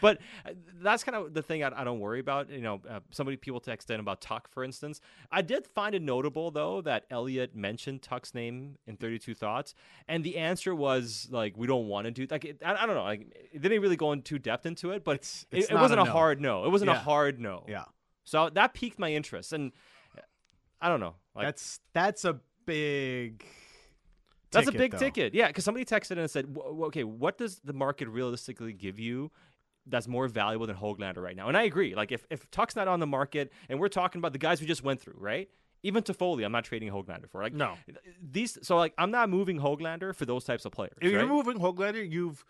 [0.01, 0.51] But uh,
[0.83, 2.51] that's kind of the thing I, I don't worry about.
[2.51, 5.01] You know, uh, somebody people text in about Tuch, for instance.
[5.33, 9.75] I did find it notable though that Elliot mentioned Tuch's name in 32 Thoughts,
[10.07, 12.95] and the answer was like, we don't want to do like it, I, I don't
[12.95, 15.75] know, like it didn't really go into depth into it, but It's- it, it's it
[15.75, 16.11] not wasn't a no.
[16.11, 16.65] hard no.
[16.67, 17.65] It wasn't a hard no.
[17.67, 17.85] Yeah.
[18.25, 19.73] So that piqued my interest, and
[20.17, 20.21] uh,
[20.81, 21.47] I don't know, like.
[21.47, 23.45] that's that's a big.
[24.55, 24.99] That's a big though.
[24.99, 25.35] ticket.
[25.35, 28.73] Yeah, because somebody texted in and said, "W- w- "Okay, what does the market realistically
[28.73, 29.31] give you
[29.87, 31.95] that's more valuable than Hoglander right now?" And I agree.
[31.95, 34.67] Like, if if Tuch's not on the market, and we're talking about the guys we
[34.67, 35.49] just went through, right?
[35.83, 37.43] Even Toffoli, I'm not trading Hoglander for.
[37.43, 37.77] Like, No.
[38.23, 38.59] these.
[38.63, 40.95] So, like, I'm not moving Hoglander for those types of players.
[41.03, 42.43] If you're moving Hoglander, you've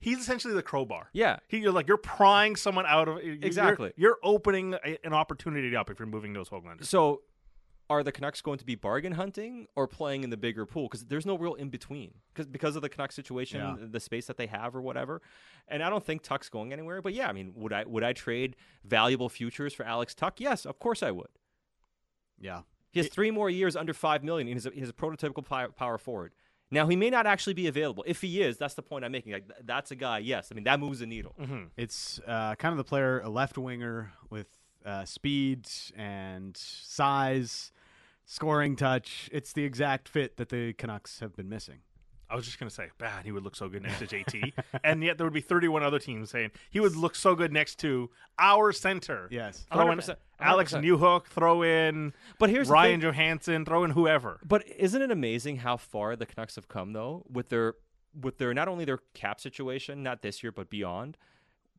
[0.00, 1.08] he's essentially the crowbar.
[1.12, 3.92] yeah, He, you're like you're prying someone out of you're- Exactly.
[3.96, 6.86] You're, opening a, an opportunity up if you're moving those Hoglanders.
[6.86, 7.20] So,
[7.92, 10.84] are the Canucks going to be bargain hunting or playing in the bigger pool?
[10.84, 12.12] Because there's no real in between.
[12.32, 13.76] Because because of the Canucks situation, Yeah.
[13.80, 15.22] the space that they have or whatever.
[15.68, 17.00] And I don't think Tuch's going anywhere.
[17.02, 20.34] But yeah, I mean, would I would I trade valuable futures for Alex Tuch?
[20.40, 21.28] Yes, of course I would.
[22.40, 22.62] Yeah.
[22.90, 24.46] He has three more years under five million.
[24.48, 26.32] He's a, he's a prototypical power, power forward.
[26.70, 28.02] Now he may not actually be available.
[28.06, 29.32] If he is, that's the point I'm making.
[29.32, 30.18] Like th- that's a guy.
[30.18, 31.34] Yes, I mean that moves the needle.
[31.40, 31.64] Mm-hmm.
[31.76, 34.46] It's uh, kind of the player, a left winger with
[34.84, 37.72] uh, speed and size,
[38.32, 39.28] scoring touch.
[39.30, 41.80] It's the exact fit that the Canucks have been missing.
[42.30, 43.26] I was just gonna say, bad.
[43.26, 45.98] He would look so good next to JT, and yet there would be 31 other
[45.98, 49.28] teams saying he would look so good next to our center.
[49.30, 49.66] Yes.
[49.70, 50.82] throw in 100%, Alex 100%.
[50.82, 53.02] Newhook, throw in But here's Ryan.
[53.02, 54.40] Johansen, throw in whoever.
[54.42, 57.74] But isn't it amazing how far the Canucks have come though with their
[58.18, 61.18] with their not only their cap situation, not this year but beyond,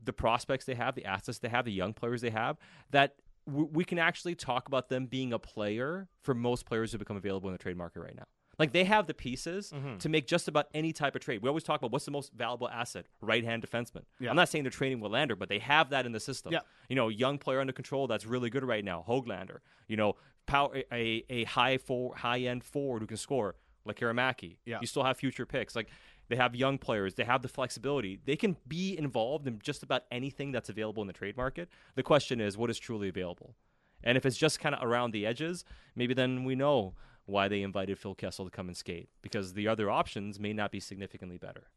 [0.03, 2.57] the prospects they have, the assets they have, the young players they have,
[2.91, 3.15] that
[3.47, 7.17] w- we can actually talk about them being a player for most players who become
[7.17, 8.25] available in the trade market right now.
[8.59, 9.97] Like they have the pieces mm-hmm.
[9.97, 11.41] to make just about any type of trade.
[11.41, 14.03] We always talk about what's the most valuable asset, right hand defenseman.
[14.19, 14.29] Yeah.
[14.29, 16.53] I'm not saying they're trading Willander, but they have that in the system.
[16.53, 16.59] Yeah.
[16.87, 19.59] You know, young player under control that's really good right now, Hoglander.
[19.87, 24.57] You know, power a, a high for high end forward who can score, like Karamaki.
[24.65, 24.77] Yeah.
[24.81, 25.75] You still have future picks.
[25.75, 25.89] Like
[26.29, 28.19] they have young players, they have the flexibility.
[28.25, 31.69] They can be involved in just about anything that's available in the trade market.
[31.95, 33.55] The question is what is truly available?
[34.03, 35.63] And if it's just kind of around the edges,
[35.95, 36.93] maybe then we know
[37.25, 40.71] why they invited Phil Kessel to come and skate because the other options may not
[40.71, 41.67] be significantly better.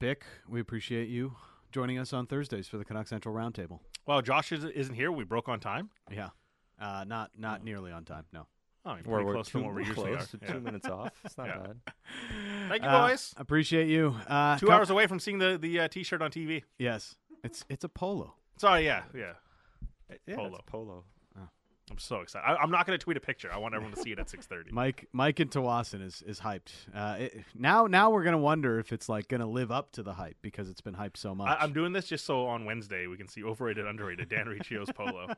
[0.00, 1.34] Bik, we appreciate you
[1.72, 3.80] joining us on Thursdays for the Canuck Central Roundtable.
[4.06, 5.12] Well, Josh is, isn't here.
[5.12, 5.90] We broke on time.
[6.10, 6.30] Yeah,
[6.80, 8.24] uh, not not nearly on time.
[8.32, 8.46] No.
[8.86, 10.16] Oh, pretty close two, to what we we're usually are.
[10.16, 10.52] close to Yeah.
[10.52, 11.12] two minutes off.
[11.24, 11.58] It's not Yeah.
[11.58, 11.80] bad.
[12.68, 13.34] Thank you, Uh, boys.
[13.36, 14.16] Appreciate you.
[14.26, 16.62] Uh, Two hours away from seeing the the uh, t-shirt on TV.
[16.78, 18.34] Yes, it's it's a polo.
[18.56, 19.34] Sorry, yeah, yeah.
[20.26, 20.60] Yeah, Polo.
[20.66, 21.04] polo.
[21.90, 22.44] I'm so excited.
[22.46, 23.50] I, I'm not going to tweet a picture.
[23.52, 24.70] I want everyone to see it at 6:30.
[24.72, 26.72] Mike Mike and Tawasin is is hyped.
[26.94, 30.14] Uh, it, now now we're gonna wonder if it's like gonna live up to the
[30.14, 31.48] hype because it's been hyped so much.
[31.48, 34.90] I, I'm doing this just so on Wednesday we can see overrated, underrated Dan Riccio's
[34.92, 35.28] polo.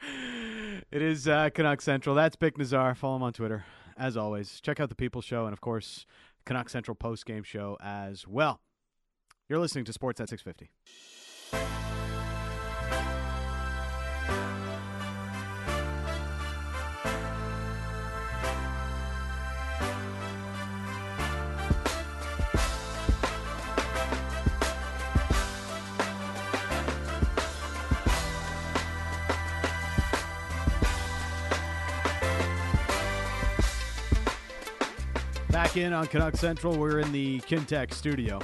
[0.90, 2.14] it is uh, Canuck Central.
[2.14, 2.96] That's Bik Nizzar.
[2.96, 3.64] Follow him on Twitter.
[3.96, 6.06] As always, check out the People Show and of course
[6.46, 8.60] Canuck Central post game show as well.
[9.48, 10.70] You're listening to Sportsnet 650.
[35.78, 38.40] In on Canuck Central, we're in the Kintec studio.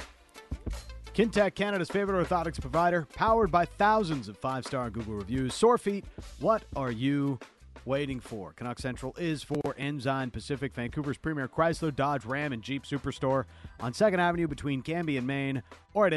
[1.13, 5.53] Kintec, Canada's favorite orthotics provider, powered by thousands of five star Google reviews.
[5.53, 6.05] Sore feet,
[6.39, 7.37] what are you
[7.83, 8.53] waiting for?
[8.53, 13.43] Canuck Central is for Ensign Pacific, Vancouver's premier Chrysler, Dodge, Ram, and Jeep superstore
[13.81, 15.61] on 2nd Avenue between Cambie and Maine,
[15.93, 16.13] or at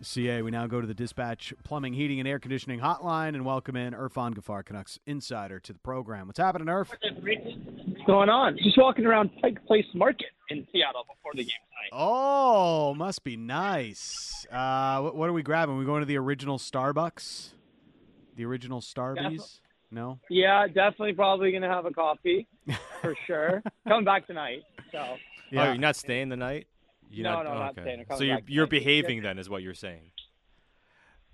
[0.00, 0.42] ensignpacificchrysler.ca.
[0.42, 3.92] We now go to the Dispatch Plumbing, Heating, and Air Conditioning Hotline and welcome in
[3.94, 6.26] Irfaan Gaffar, Canucks insider, to the program.
[6.26, 6.88] What's happening, Irf?
[6.88, 8.58] What's going on?
[8.62, 11.90] Just walking around Pike Place Market in Seattle before the game tonight.
[11.92, 14.46] Oh, must be nice.
[14.50, 15.76] Uh, what, what are we grabbing?
[15.78, 17.50] we going to the original Starbucks?
[18.36, 19.60] The original Starbucks?
[19.92, 20.20] No.
[20.30, 22.46] Yeah, definitely probably going to have a coffee
[23.02, 23.62] for sure.
[23.88, 24.62] Coming back tonight.
[24.92, 24.98] So,
[25.52, 26.68] Oh, you're not staying the night?
[27.10, 27.82] You're No, not, no, oh, not okay.
[27.82, 28.04] staying.
[28.16, 30.12] So you're back you're behaving then, is what you're saying.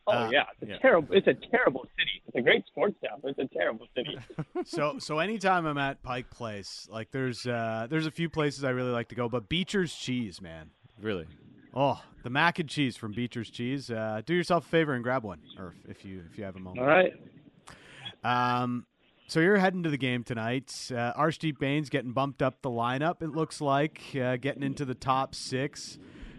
[0.06, 0.78] oh Uh, yeah, it's a yeah.
[0.78, 1.14] terrible.
[1.14, 2.22] It's a terrible city.
[2.26, 4.18] It's a great sports town, but it's a terrible city.
[4.64, 8.70] so so anytime I'm at Pike Place, like there's uh, there's a few places I
[8.70, 10.70] really like to go, but Beecher's Cheese, man.
[11.00, 11.26] Really?
[11.74, 13.90] Oh, the mac and cheese from Beecher's Cheese.
[13.90, 16.60] Uh, do yourself a favor and grab one, or if you if you have a
[16.60, 16.80] moment.
[16.80, 17.12] All right.
[18.24, 18.86] Um,
[19.26, 20.72] so you're heading to the game tonight.
[20.90, 23.22] Uh, Arshdeep Bains getting bumped up the lineup.
[23.22, 25.98] It looks like uh, getting into the top six.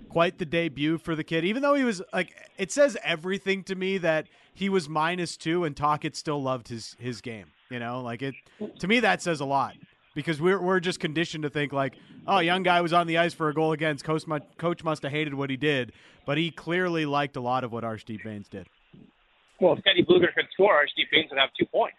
[0.09, 3.75] Quite the debut for the kid, even though he was like it says everything to
[3.75, 7.47] me that he was minus two and Tocchet still loved his his game.
[7.69, 8.33] You know, like it
[8.79, 9.75] to me that says a lot
[10.15, 11.95] because we're we're just conditioned to think like,
[12.25, 14.23] oh, young guy was on the ice for a goal against coach.
[14.57, 15.91] Coach must have hated what he did,
[16.25, 18.67] but he clearly liked a lot of what Arshdeep Bains did.
[19.59, 21.97] Well, if Teddy Blueger could score, Archie Bains would have two points,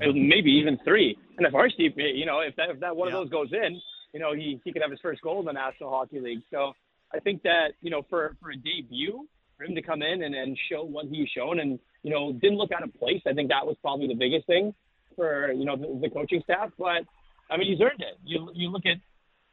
[0.00, 1.16] maybe even three.
[1.36, 3.18] And if Archie, you know, if that if that one Yeah.
[3.18, 3.80] of those goes in,
[4.12, 6.42] you know, he he could have his first goal in the National Hockey League.
[6.50, 6.72] So
[7.14, 10.34] I think that you know, for for a debut, for him to come in and,
[10.34, 13.22] and show what he's shown, and you know, didn't look out of place.
[13.26, 14.74] I think that was probably the biggest thing
[15.16, 16.70] for you know the, the coaching staff.
[16.78, 17.02] But
[17.50, 18.18] I mean, he's earned it.
[18.24, 18.98] You you look at,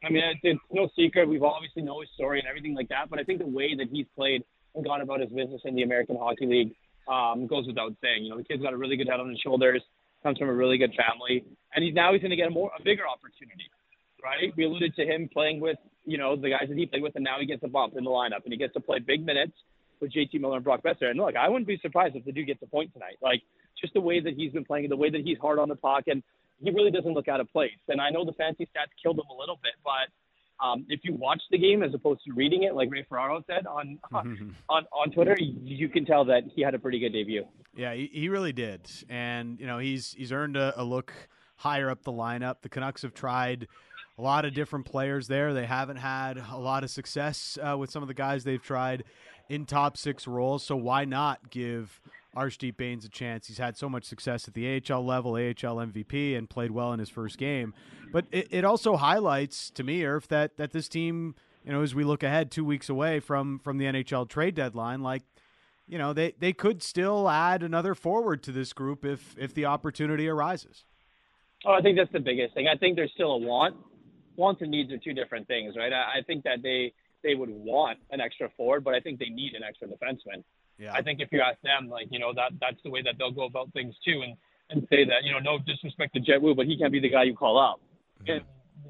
[0.06, 1.28] I mean, it's, it's no secret.
[1.28, 3.08] We've obviously know his story and everything like that.
[3.10, 4.42] But I think the way that he's played
[4.74, 6.74] and gone about his business in the American Hockey League
[7.08, 8.24] um, goes without saying.
[8.24, 9.82] You know, the kid's got a really good head on his shoulders,
[10.26, 12.72] comes from a really good family, and he's now he's going to get a more
[12.76, 13.70] a bigger opportunity,
[14.24, 14.52] right?
[14.56, 17.22] We alluded to him playing with you know the guys that he played with, and
[17.22, 19.52] now he gets a bump in the lineup, and he gets to play big minutes
[20.00, 21.10] with JT Miller and Brock Boeser.
[21.10, 23.18] And look, I wouldn't be surprised if the dude gets a point tonight.
[23.22, 23.40] Like
[23.80, 26.04] just the way that he's been playing, the way that he's hard on the puck,
[26.08, 26.24] and
[26.60, 27.78] he really doesn't look out of place.
[27.86, 30.10] And I know the fancy stats killed him a little bit, but
[30.64, 33.66] um, if you watch the game as opposed to reading it, like Ray Ferraro said
[33.66, 33.98] on
[34.68, 37.44] on on Twitter, you, you can tell that he had a pretty good debut.
[37.74, 41.12] Yeah, he, he really did, and you know he's he's earned a, a look
[41.56, 42.56] higher up the lineup.
[42.62, 43.66] The Canucks have tried
[44.18, 45.52] a lot of different players there.
[45.52, 49.04] They haven't had a lot of success uh, with some of the guys they've tried
[49.48, 50.64] in top six roles.
[50.64, 52.00] So why not give
[52.36, 53.46] Arshdeep Bains a chance?
[53.48, 57.00] He's had so much success at the AHL level, AHL MVP, and played well in
[57.00, 57.74] his first game.
[58.12, 61.94] But it, it also highlights to me, Irf, that that this team, you know, as
[61.94, 65.22] we look ahead two weeks away from from the NHL trade deadline, like
[65.88, 69.64] you know they, they could still add another forward to this group if if the
[69.64, 70.84] opportunity arises.
[71.64, 72.68] Oh, I think that's the biggest thing.
[72.68, 73.76] I think there's still a want.
[74.36, 75.92] Wants and needs are two different things, right?
[75.92, 79.30] I, I think that they they would want an extra forward, but I think they
[79.30, 80.44] need an extra defenseman.
[80.78, 83.14] Yeah, I think if you ask them, like you know that that's the way that
[83.18, 84.36] they'll go about things too, and
[84.70, 87.08] and say that you know no disrespect to Jett Woo, but he can't be the
[87.10, 87.80] guy you call up
[88.26, 88.42] and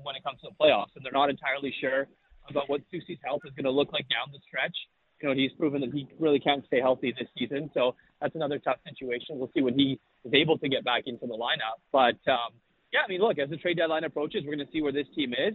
[0.02, 2.06] when it comes to the playoffs, and they're not entirely sure
[2.48, 4.76] about what Soucy's health is going to look like down the stretch.
[5.20, 8.58] You know, he's proven that he really can't stay healthy this season, so that's another
[8.58, 9.38] tough situation.
[9.38, 12.52] We'll see when he is able to get back into the lineup, but um,
[12.92, 15.06] yeah, I mean, look, as the trade deadline approaches, we're going to see where this
[15.14, 15.54] team is,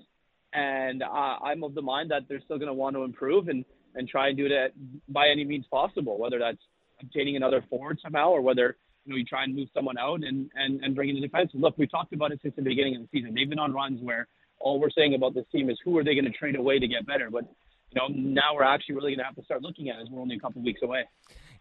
[0.54, 3.48] and uh, I'm of the mind that they're still going to want to improve.
[3.48, 3.64] And
[3.96, 4.74] and try and do it
[5.10, 6.62] by any means possible, whether that's
[7.02, 10.50] obtaining another forward somehow or whether you know you try and move someone out and
[10.56, 11.52] and and bring in the defense.
[11.54, 13.34] Look, we talked about it since the beginning of the season.
[13.34, 14.28] They've been on runs where
[14.60, 16.88] all we're saying about this team is who are they going to trade away to
[16.88, 17.46] get better, but
[17.92, 20.10] you know now we're actually really going to have to start looking at it as
[20.10, 21.04] we're only a couple weeks away.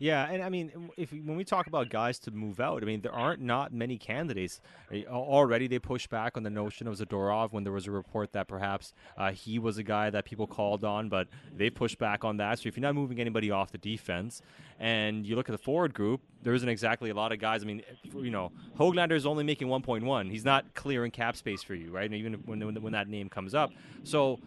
[0.00, 3.02] Yeah, and I mean, if when we talk about guys to move out, I mean
[3.02, 4.62] there aren't not many candidates.
[5.06, 8.48] Already, they pushed back on the notion of Zadorov when there was a report that
[8.48, 12.38] perhaps uh, he was a guy that people called on, but they pushed back on
[12.38, 12.60] that.
[12.60, 14.40] So if you're not moving anybody off the defense,
[14.78, 17.62] and you look at the forward group, there isn't exactly a lot of guys.
[17.62, 20.30] I mean, you know, Hoglander is only making 1.1.
[20.30, 22.06] He's not clearing cap space for you, right?
[22.06, 23.70] And even when when that name comes up,
[24.02, 24.40] so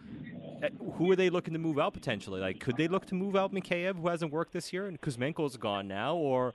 [0.62, 2.40] uh, who are they looking to move out potentially?
[2.40, 5.00] Like, could they look to move out Mikheyev, who hasn't worked this year, and
[5.56, 6.54] Gone now, or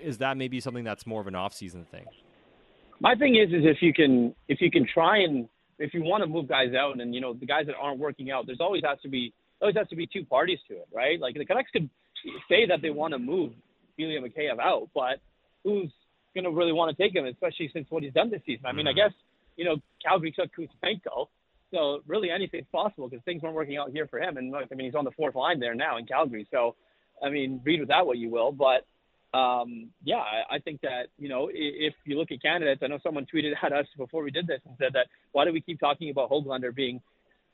[0.00, 2.04] is that maybe something that's more of an off-season thing?
[3.00, 6.22] My thing is, is if you can, if you can try and if you want
[6.22, 8.82] to move guys out, and you know the guys that aren't working out, there's always
[8.84, 11.20] has to be always has to be two parties to it, right?
[11.20, 11.88] Like the Canucks could
[12.48, 13.52] say that they want to move
[13.98, 15.20] Ilya Mikheyev out, but
[15.64, 15.90] who's
[16.34, 18.66] going to really want to take him, especially since what he's done this season?
[18.66, 19.08] I mean, I mm-hmm.
[19.08, 19.12] guess
[19.56, 21.28] you know Calgary took Kuzmenko,
[21.72, 24.36] so really anything's possible because things weren't working out here for him.
[24.36, 26.46] And look, I mean, he's on the fourth line there now in Calgary.
[26.50, 26.76] So,
[27.22, 28.52] I mean, read with that what you will.
[28.52, 28.86] But
[29.36, 32.98] um, yeah, I, I think that you know if you look at candidates, I know
[33.02, 35.80] someone tweeted at us before we did this and said that why do we keep
[35.80, 37.00] talking about Hoglander being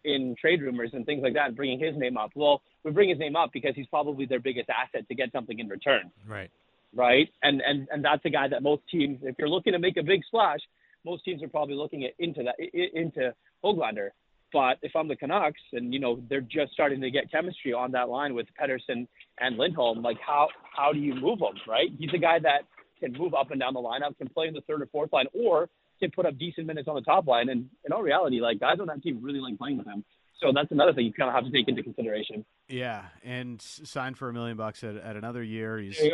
[0.05, 2.31] in trade rumors and things like that and bringing his name up?
[2.35, 5.59] Well, we bring his name up because he's probably their biggest asset to get something
[5.59, 6.11] in return.
[6.27, 6.51] Right.
[6.95, 7.29] Right.
[7.43, 10.03] And and and that's a guy that most teams, if you're looking to make a
[10.03, 10.61] big splash,
[11.05, 12.57] most teams are probably looking at into that
[12.95, 14.11] into Hoglander.
[14.53, 17.93] But if I'm the Canucks and you know they're just starting to get chemistry on
[17.93, 19.07] that line with Pettersson
[19.39, 21.57] and Lindholm, like how how do you move him?
[21.67, 21.89] Right?
[21.99, 22.63] He's a guy that
[23.01, 25.27] can move up and down the lineup, can play in the third or fourth line,
[25.33, 25.69] or
[26.01, 27.49] can put up decent minutes on the top line.
[27.49, 30.05] And in all reality, like guys on that team really like playing with him.
[30.41, 32.45] So that's another thing you kind of have to take into consideration.
[32.69, 35.79] Yeah, and signed for a million bucks at, at another year.
[35.79, 36.11] He's there you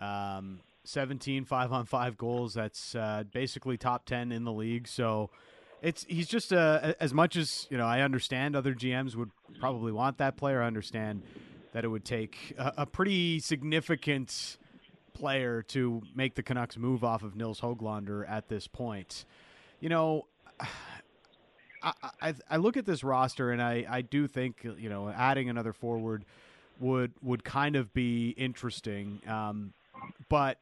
[0.00, 0.04] go.
[0.04, 2.54] Um, 17 five on five goals.
[2.54, 4.86] That's uh, basically top 10 in the league.
[4.86, 5.30] So
[5.82, 7.86] it's he's just uh, as much as you know.
[7.86, 10.62] I understand other GMs would probably want that player.
[10.62, 11.22] I understand
[11.72, 14.58] that it would take a, a pretty significant
[15.12, 19.24] player to make the Canucks move off of Nils Hoglander at this point.
[19.80, 20.26] You know,
[21.82, 25.48] I, I, I look at this roster and I, I do think you know adding
[25.48, 26.24] another forward
[26.78, 29.72] would would kind of be interesting, um,
[30.28, 30.58] but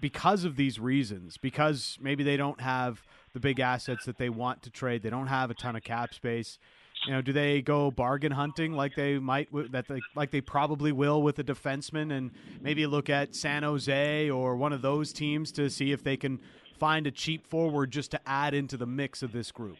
[0.00, 4.62] because of these reasons, because maybe they don't have the big assets that they want
[4.62, 6.58] to trade, they don't have a ton of cap space.
[7.06, 10.92] You know, do they go bargain hunting like they might that they like they probably
[10.92, 15.50] will with a defenseman, and maybe look at San Jose or one of those teams
[15.52, 16.38] to see if they can
[16.78, 19.78] find a cheap forward just to add into the mix of this group?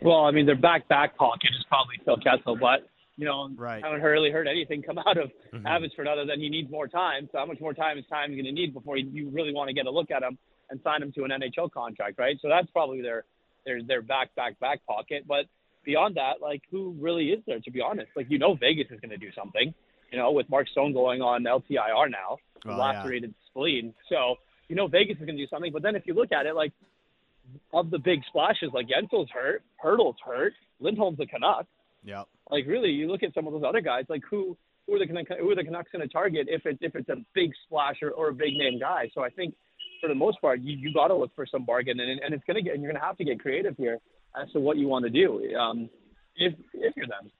[0.00, 3.82] Well, I mean, their back back pocket is probably Phil Kessel, but you know, right.
[3.82, 5.66] haven't really heard anything come out of mm-hmm.
[5.66, 7.28] Abbotsford other than he needs more time.
[7.32, 9.74] So how much more time is time going to need before you really want to
[9.74, 10.38] get a look at him
[10.70, 12.36] and sign him to an NHL contract, right?
[12.40, 13.24] So that's probably their
[13.64, 15.24] their their back back back pocket.
[15.26, 15.46] But
[15.84, 17.60] beyond that, like who really is there?
[17.60, 19.74] To be honest, like you know, Vegas is going to do something.
[20.12, 23.50] You know, with Mark Stone going on LTIR now, oh, lacerated yeah.
[23.50, 23.94] spleen.
[24.08, 24.36] So
[24.68, 25.72] you know, Vegas is going to do something.
[25.72, 26.72] But then if you look at it, like
[27.72, 31.66] of the big splashes, like Guentzel's hurt, Hertl's hurt, Lindholm's a Canuck.
[32.04, 32.24] Yeah.
[32.50, 34.04] Like really, you look at some of those other guys.
[34.08, 35.06] Like who who are the
[35.40, 38.28] who are the Canucks going to target if it's if it's a big splasher or
[38.28, 39.10] a big name guy?
[39.14, 39.54] So I think
[40.06, 42.44] for the most part, you you got to look for some bargain, and and it's
[42.44, 43.98] to get and you're to have to get creative here
[44.40, 45.54] as to what you want to do.
[45.56, 45.90] Um,
[46.36, 47.30] if if you're them.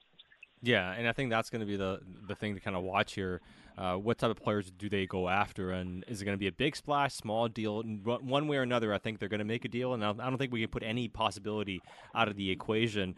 [0.61, 3.13] Yeah, and I think that's going to be the the thing to kind of watch
[3.13, 3.41] here
[3.77, 6.47] uh, what type of players do they go after, and is it going to be
[6.47, 7.83] a big splash, small deal?
[7.83, 10.37] One way or another, I think they're going to make a deal, and I don't
[10.39, 11.81] think we can put any possibility
[12.15, 13.13] out of the equation.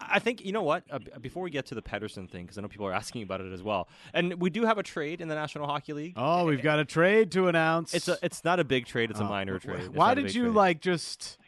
[0.00, 0.84] I think you know what?
[0.90, 3.42] Uh, before we get to the Pettersson thing, because I know people are asking about
[3.42, 6.14] it as well, and we do have a trade in the National Hockey League.
[6.16, 7.92] Oh, we've got a trade to announce.
[7.92, 9.80] It's a, it's not a big trade; it's oh, a minor trade.
[9.80, 10.54] It's why did you trade.
[10.54, 11.38] like just?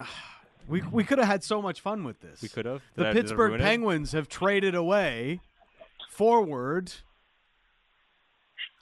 [0.66, 2.40] We we could have had so much fun with this.
[2.40, 2.80] We could have.
[2.94, 5.42] The I, Pittsburgh Penguins have traded away
[6.08, 6.90] forward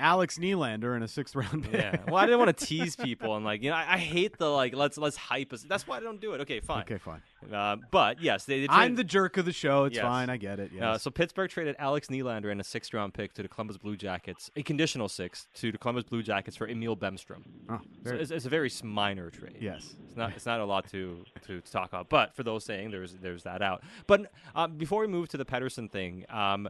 [0.03, 1.81] Alex Nylander in a sixth round pick.
[1.81, 1.97] Yeah.
[2.07, 4.49] Well, I didn't want to tease people and like you know I, I, hate the
[4.49, 5.63] like let's let's hype us.
[5.63, 6.41] That's why I don't do it.
[6.43, 6.83] Okay, fine.
[6.83, 7.23] Okay, fine.
[7.53, 9.85] Uh, but yes, they, they I'm the jerk of the show.
[9.85, 10.03] It's yes.
[10.03, 10.29] fine.
[10.29, 10.73] I get it.
[10.75, 10.83] Yes.
[10.83, 13.97] Uh, so Pittsburgh traded Alex Nylander in a sixth round pick to the Columbus Blue
[13.97, 17.43] Jackets, a conditional six to the Columbus Blue Jackets for Emil Bemstrom.
[17.71, 19.57] Oh, so it's, it's, a very minor trade.
[19.61, 19.95] Yes.
[20.09, 22.09] It's not it's not a lot to, to, to talk about.
[22.09, 23.83] But for those saying there's there's that out.
[24.07, 26.25] But uh, before we move to the Pettersson thing.
[26.29, 26.69] Um,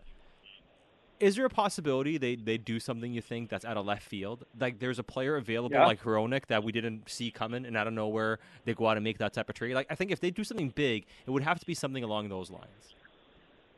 [1.23, 4.45] Is there a possibility they they do something you think that's out of left field?
[4.59, 5.87] Like there's a player available Yeah.
[5.87, 9.05] like Hronek that we didn't see coming, and out of nowhere they go out and
[9.05, 9.75] make that type of trade.
[9.75, 12.29] Like I think if they do something big, it would have to be something along
[12.29, 12.95] those lines.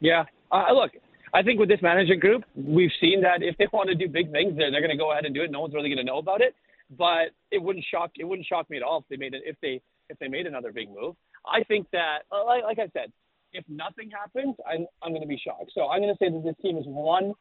[0.00, 0.24] Yeah.
[0.50, 0.92] Uh, look,
[1.34, 4.30] I think with this management group, we've seen that if they want to do big
[4.32, 5.50] things, they're, they're going to go ahead and do it.
[5.50, 6.54] No one's really going to know about it.
[6.96, 9.56] But it wouldn't shock it wouldn't shock me at all if they made it if
[9.60, 11.14] they if they made another big move.
[11.46, 13.12] I think that uh, like, like I said,
[13.54, 15.70] if nothing happens, I'm I'm going to be shocked.
[15.74, 17.32] So I'm going to say that this team is one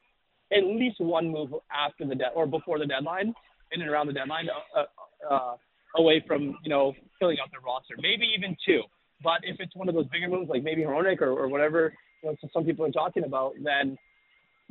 [0.56, 3.34] at least one move after the de- or before the deadline,
[3.72, 5.56] in and around the deadline, uh, uh, uh,
[5.98, 7.96] away from you know filling out their roster.
[7.98, 8.82] Maybe even two.
[9.24, 12.30] But if it's one of those bigger moves, like maybe Hronek or, or whatever, you
[12.30, 13.98] know, some people are talking about, then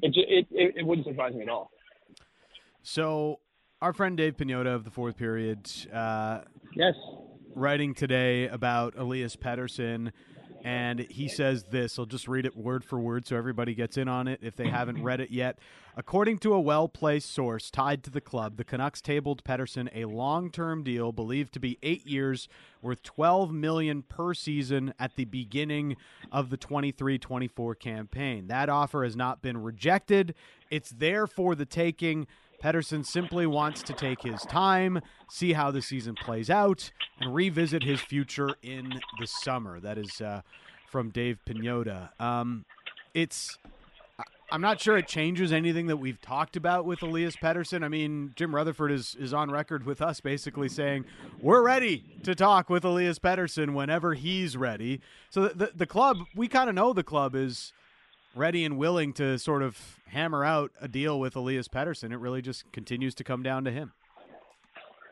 [0.02, 1.70] it, it it it wouldn't surprise me at all.
[2.82, 3.40] So,
[3.80, 6.40] our friend Dave Pagnotta of the fourth period, uh,
[6.74, 6.94] Yes.
[7.54, 10.12] writing today about Elias Pettersson,
[10.62, 11.98] and he says this.
[11.98, 14.68] I'll just read it word for word so everybody gets in on it if they
[14.68, 15.58] haven't read it yet.
[15.96, 20.06] According to a well placed source tied to the club, the Canucks tabled Pettersson a
[20.06, 22.48] long term deal believed to be eight years
[22.80, 25.96] worth 12 million per season at the beginning
[26.30, 28.46] of the 23-24 campaign.
[28.46, 30.34] That offer has not been rejected.
[30.70, 32.26] It's there for the taking.
[32.62, 37.82] Pettersson simply wants to take his time, see how the season plays out, and revisit
[37.82, 39.80] his future in the summer.
[39.80, 40.42] That is uh,
[40.90, 42.10] from Dave Pagnotta.
[42.20, 42.64] Um,
[43.14, 43.58] it's.
[44.50, 47.82] I'm not sure it changes anything that we've talked about with Elias Pettersson.
[47.82, 51.06] I mean, Jim Rutherford is, is on record with us basically saying,
[51.40, 55.00] we're ready to talk with Elias Pettersson whenever he's ready.
[55.30, 57.72] So the, the, the club, we kind of know the club is
[58.34, 62.12] ready and willing to sort of hammer out a deal with Elias Pettersson.
[62.12, 63.92] It really just continues to come down to him.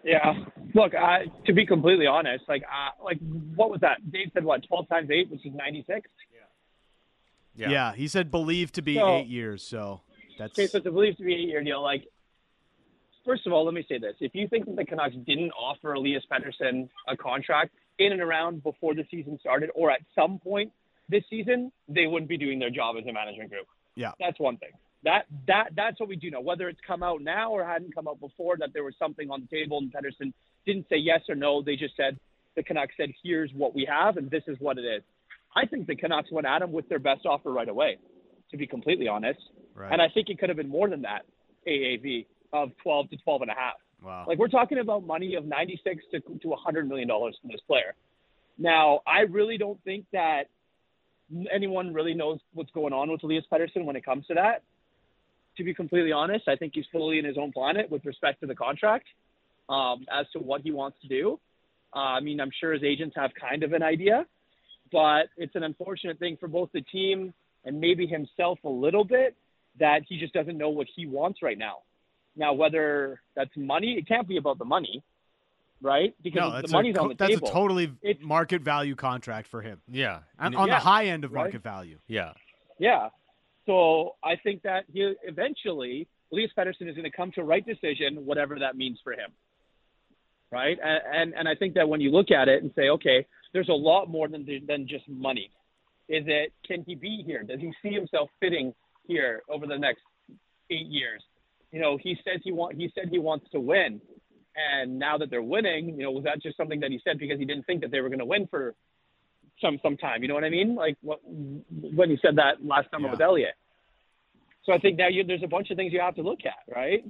[0.02, 0.44] Yeah.
[0.74, 3.18] Look, uh, to be completely honest, like, uh, like
[3.54, 3.98] what was that?
[4.10, 4.62] Dave said what?
[4.66, 6.08] Twelve times eight, which is ninety-six.
[7.54, 7.92] Yeah, Yeah.
[7.94, 9.62] he said believed to be So- eight years.
[9.62, 10.00] So
[10.38, 11.82] that's Okay, so it's a believed to be eight-year deal.
[11.82, 12.06] Like,
[13.26, 15.92] first of all, let me say this: if you think that the Canucks didn't offer
[15.92, 20.72] Elias Pettersson a contract in and around before the season started, or at some point
[21.10, 23.66] this season, they wouldn't be doing their job as a management group.
[23.96, 24.12] Yeah.
[24.18, 24.70] That's one thing.
[25.02, 26.40] That that that's what we do know.
[26.40, 29.40] Whether it's come out now or hadn't come out before, that there was something on
[29.40, 30.32] the table, and Pettersson
[30.66, 31.62] didn't say yes or no.
[31.62, 32.18] They just said
[32.54, 35.02] the Canucks said, "Here's what we have, and this is what it is."
[35.56, 37.96] I think the Canucks went at him with their best offer right away.
[38.50, 39.40] To be completely honest,
[39.74, 39.90] right.
[39.90, 41.24] and I think it could have been more than that
[41.66, 43.74] AAV of 12 to 12 and a half.
[44.02, 44.24] wow.
[44.28, 47.94] Like we're talking about money of 96 to to 100 million dollars from this player.
[48.58, 50.48] Now, I really don't think that
[51.50, 54.62] anyone really knows what's going on with Elias Pettersson when it comes to that.
[55.56, 58.46] To be completely honest, I think he's fully in his own planet with respect to
[58.46, 59.06] the contract
[59.68, 61.38] um, as to what he wants to do.
[61.94, 64.26] Uh, I mean, I'm sure his agents have kind of an idea,
[64.92, 69.36] but it's an unfortunate thing for both the team and maybe himself a little bit
[69.78, 71.78] that he just doesn't know what he wants right now.
[72.36, 75.02] Now, whether that's money, it can't be about the money,
[75.82, 76.14] right?
[76.22, 77.48] Because no, the that's, money's a, on the that's table.
[77.48, 79.80] a totally It- market value contract for him.
[79.88, 81.42] Yeah, On, And- on Yeah, the high end of right?
[81.44, 81.98] market value.
[82.06, 82.32] yeah.
[82.78, 83.08] Yeah.
[83.66, 87.64] So I think that he eventually Elias Pettersson is going to come to a right
[87.64, 89.30] decision, whatever that means for him.
[90.50, 90.78] Right.
[90.82, 93.68] And, and and I think that when you look at it and say, okay, there's
[93.68, 95.50] a lot more than than just money.
[96.08, 97.42] Is it can he be here?
[97.44, 98.74] Does he see himself fitting
[99.06, 100.00] here over the next
[100.70, 101.22] eight years?
[101.70, 104.00] You know, he says he want he said he wants to win.
[104.56, 107.38] And now that they're winning, you know, was that just something that he said because
[107.38, 108.74] he didn't think that they were going to win for
[109.60, 110.22] some some time?
[110.22, 110.74] You know what I mean?
[110.74, 113.12] Like what, when he said that last summer Yeah.
[113.12, 113.54] with Elliotte.
[114.64, 116.74] So I think now you, there's a bunch of things you have to look at,
[116.74, 117.04] right?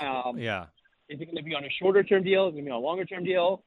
[0.00, 0.66] Um, Yeah.
[1.08, 2.46] Is it going to be on a shorter term deal?
[2.46, 3.62] Is it going to be on a longer term deal?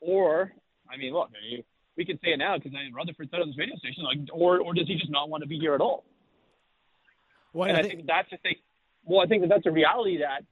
[0.00, 0.52] Or,
[0.90, 1.64] I mean, look, you-
[1.96, 4.72] we can say it now because Rutherford said on this radio station, like, or or
[4.72, 6.04] does he just not want to be here at all?
[7.52, 8.54] Well, and I think that's a thing.
[9.04, 10.44] Well, I think that that's a reality that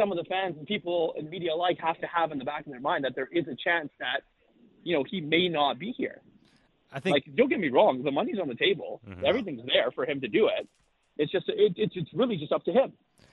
[0.00, 2.64] some of the fans and people and media alike have to have in the back
[2.66, 4.22] of their mind that there is a chance that,
[4.82, 6.22] you know, he may not be here.
[6.92, 9.22] I think Like, don't get me wrong, the money's on the table, Mhm.
[9.24, 10.66] everything's there for him to do it.
[11.18, 12.92] It's just it, it's it's really just up to him.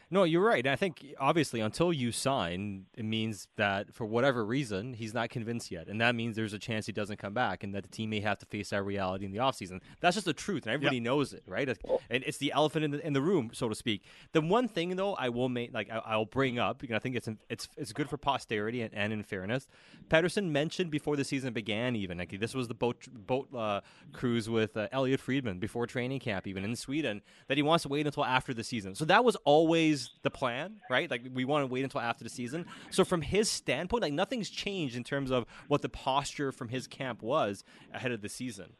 [0.09, 0.65] No, you're right.
[0.65, 5.29] And I think obviously until you sign, it means that for whatever reason he's not
[5.29, 7.89] convinced yet, and that means there's a chance he doesn't come back, and that the
[7.89, 9.81] team may have to face that reality in the offseason.
[9.99, 11.67] That's just the truth, and everybody knows it, right?
[12.09, 14.03] And it's the elephant in the, in the room, so to speak.
[14.31, 17.15] The one thing though, I will make like I, I'll bring up because I think
[17.17, 19.67] it's it's it's good for posterity and, and in fairness.
[20.09, 23.81] Pettersson mentioned before the season began, even like this was the boat boat uh,
[24.13, 27.89] cruise with uh, Elliotte Friedman before training camp, even in Sweden, that he wants to
[27.89, 28.95] wait until after the season.
[28.95, 31.09] So that was always the plan, right?
[31.09, 32.65] Like we want to wait until after the season.
[32.89, 36.87] So from his standpoint, like nothing's changed in terms of what the posture from his
[36.87, 38.73] camp was ahead of the season.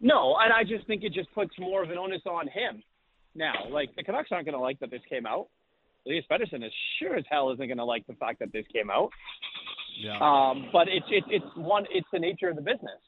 [0.00, 2.82] No, and I just think it just puts more of an onus on him.
[3.34, 5.48] Now, like the Canucks aren't going to like that this came out.
[6.06, 8.90] Elias Pettersson is sure as hell isn't going to like the fact that this came
[8.90, 9.10] out.
[9.96, 10.18] Yeah.
[10.20, 13.00] Um, but it's it's it's one it's the nature of the business,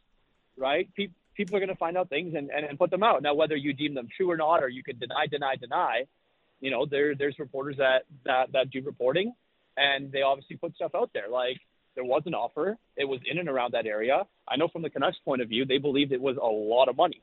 [0.56, 0.88] right?
[0.94, 3.22] People people are going to find out things and, and, and put them out.
[3.22, 6.04] Now, whether you deem them true or not, or you could deny, deny, deny,
[6.64, 9.34] you know, there there's reporters that that that do reporting,
[9.76, 11.28] and they obviously put stuff out there.
[11.28, 11.58] Like
[11.94, 14.22] there was an offer, it was in and around that area.
[14.48, 16.96] I know from the Canucks' point of view, they believed it was a lot of
[16.96, 17.20] money,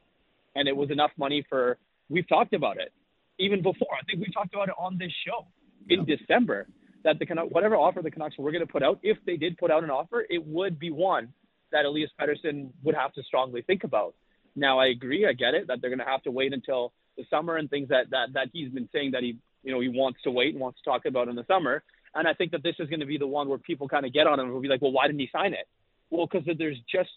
[0.56, 1.78] and it was enough money for.
[2.08, 2.94] We've talked about it
[3.40, 3.88] even before.
[4.00, 5.48] I think we talked about it on this show
[5.90, 6.68] in December
[7.04, 9.58] that the Canucks, whatever offer the Canucks were going to put out, if they did
[9.58, 11.34] put out an offer, it would be one
[11.72, 14.14] that Elias Pettersson would have to strongly think about.
[14.56, 17.26] Now, I agree, I get it that they're going to have to wait until the
[17.30, 20.20] summer and things that that that he's been saying that he you know he wants
[20.24, 21.84] to wait and wants to talk about in the summer.
[22.14, 24.12] And I think that this is going to be the one where people kind of
[24.12, 25.66] get on him and will be like, well, why didn't he sign it?
[26.10, 27.10] Well, because there's just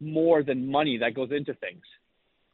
[0.00, 1.82] more than money that goes into things.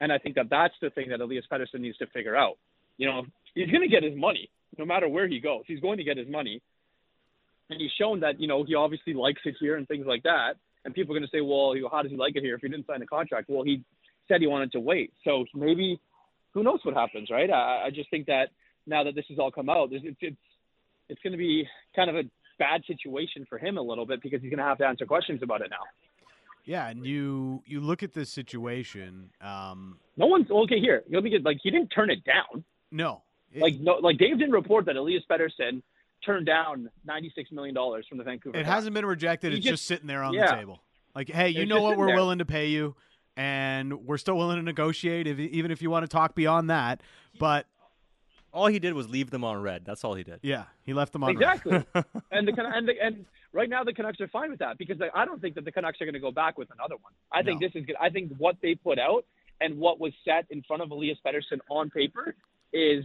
[0.01, 2.59] And I think that that's the thing that Elias Pettersson needs to figure out.
[2.97, 5.63] You know, he's going to get his money no matter where he goes.
[5.67, 6.61] He's going to get his money.
[7.69, 10.55] And he's shown that, you know, he obviously likes it here and things like that.
[10.85, 12.69] And people are going to say, well, how does he like it here if he
[12.69, 13.49] didn't sign a contract?
[13.49, 13.85] Well, he
[14.27, 15.13] said he wanted to wait.
[15.25, 16.01] So maybe,
[16.53, 17.51] who knows what happens, right?
[17.51, 18.49] I, I just think that
[18.87, 20.37] now that this has all come out, it's, it's,
[21.09, 22.23] it's going to be kind of a
[22.59, 25.43] bad situation for him a little bit because he's going to have to answer questions
[25.43, 25.85] about it now.
[26.65, 29.31] Yeah, and you you look at this situation.
[29.41, 31.03] Um, no one's okay here.
[31.09, 31.45] You'll be good.
[31.45, 32.63] Like he didn't turn it down.
[32.93, 35.83] No, it, like no, like Dave didn't report that Elias Pettersson
[36.25, 38.59] turned down ninety six million dollars from the Vancouver.
[38.59, 39.53] It hasn't been rejected.
[39.53, 40.51] He it's just- just, sitting there on yeah.
[40.51, 40.83] the table.
[41.15, 42.17] Like, hey, you It's know what we're there.
[42.17, 42.95] willing to pay you,
[43.37, 47.01] and we're still willing to negotiate, if, even if you want to talk beyond that.
[47.39, 47.67] But
[48.53, 49.85] All he did was leave them on red.
[49.85, 50.41] That's all he did.
[50.43, 51.31] yeah, he left them on.
[51.31, 51.73] Exactly.
[52.33, 55.13] and the and the, and right now the Canucks are fine with that because like,
[55.15, 57.13] I don't think that the Canucks are going to go back with another one.
[57.33, 57.69] I think No.
[57.69, 57.97] this is good.
[58.01, 59.25] I think what they put out
[59.61, 62.35] and what was set in front of Elias Pettersson on paper
[62.73, 63.05] is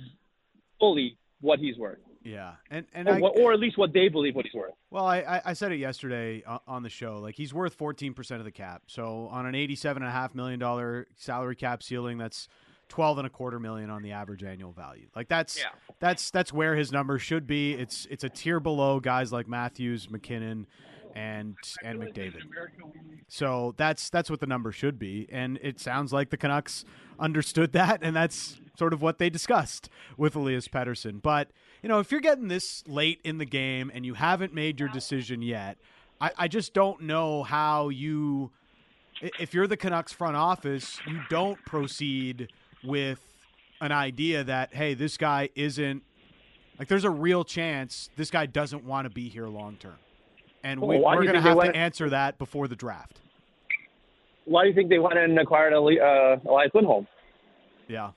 [0.80, 4.36] fully what he's worth, Yeah, and and or, I, or at least what they believe
[4.36, 4.74] what he's worth.
[4.90, 7.20] Well, I, I- said it yesterday uh, on the show.
[7.20, 8.82] Like he's worth fourteen percent of the cap.
[8.88, 12.48] So on an eighty-seven and a half million dollar salary cap ceiling, that's
[12.90, 15.08] twelve and a quarter million on the average annual value.
[15.16, 15.66] Like that's Yeah.
[16.00, 17.74] that's that's where his number should be.
[17.74, 20.66] It's it's a tier below guys like Matthews, MacKinnon,
[21.16, 22.42] and and McDavid.
[23.28, 26.86] So that's that's what the number should be, and it sounds like the Canucks
[27.20, 31.22] understood that, and that's sort of what they discussed with Elias Pettersson.
[31.22, 31.50] But
[31.86, 34.90] you know, if you're getting this late in the game and you haven't made your
[34.90, 35.78] decision yet,
[36.20, 38.50] I, I just don't know how you,
[39.22, 42.48] if you're the Canucks front office, you don't proceed
[42.84, 43.20] with
[43.82, 46.02] an idea that hey, this guy isn't
[46.80, 50.00] like there's a real chance this guy doesn't want to be here long term.
[50.64, 53.20] And we, well, we're going to have to answer that before the draft.
[54.46, 57.06] Why do you think they went and acquired uh, Elias Lindholm?
[57.88, 58.10] Yeah.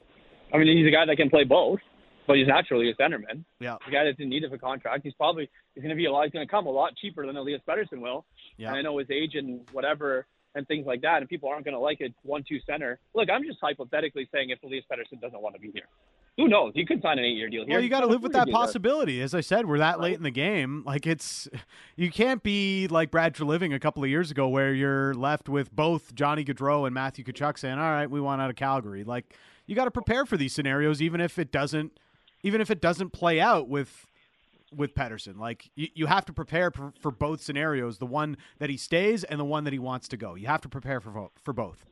[0.54, 1.80] I mean, he's a guy that can play both,
[2.28, 3.42] but he's naturally a centerman.
[3.58, 3.78] Yeah.
[3.84, 5.02] the guy that's in need of a contract.
[5.02, 6.24] He's probably he's going to be a lot.
[6.24, 8.24] He's going to come a lot cheaper than Elias Pettersson will.
[8.56, 8.68] Yeah.
[8.68, 11.74] And I know his age and whatever and things like that, and people aren't going
[11.74, 12.98] to like a one-two center.
[13.14, 15.86] Look, I'm just hypothetically saying if Elias Pettersson doesn't want to be here,
[16.36, 16.72] who knows?
[16.74, 17.74] He could sign an eight-year deal here.
[17.74, 19.20] Well, you got to live with that possibility.
[19.20, 20.84] As I said, we're that late in the game.
[20.86, 21.48] Like it's,
[21.96, 25.74] you can't be like Brad Treliving a couple of years ago, where you're left with
[25.74, 29.34] both Johnny Gaudreau and Matthew Tkachuk saying, "All right, we want out of Calgary." Like
[29.66, 31.98] you got to prepare for these scenarios, even if it doesn't,
[32.42, 34.06] even if it doesn't play out with
[34.74, 35.38] with Pettersson.
[35.38, 39.24] Like you, you have to prepare for, for both scenarios: the one that he stays
[39.24, 40.34] and the one that he wants to go.
[40.34, 41.84] You have to prepare for for both.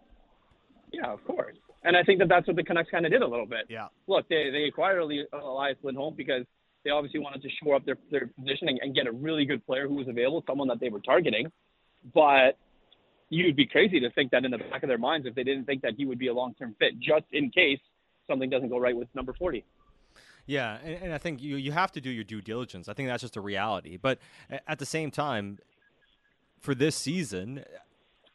[0.92, 1.56] Yeah, of course.
[1.84, 3.66] And I think that that's what the Canucks kind of did a little bit.
[3.68, 3.88] Yeah.
[4.06, 4.98] Look, they they acquired
[5.32, 6.44] Elias Lindholm because
[6.84, 9.64] they obviously wanted to shore up their their position and, and get a really good
[9.66, 11.50] player who was available, someone that they were targeting.
[12.14, 12.58] But
[13.28, 15.64] you'd be crazy to think that in the back of their minds if they didn't
[15.64, 17.80] think that he would be a long term fit, just in case
[18.28, 19.64] something doesn't go right with number forty.
[20.46, 22.88] Yeah, and, and I think you you have to do your due diligence.
[22.88, 23.96] I think that's just a reality.
[23.96, 24.18] But
[24.66, 25.58] at the same time,
[26.60, 27.64] for this season,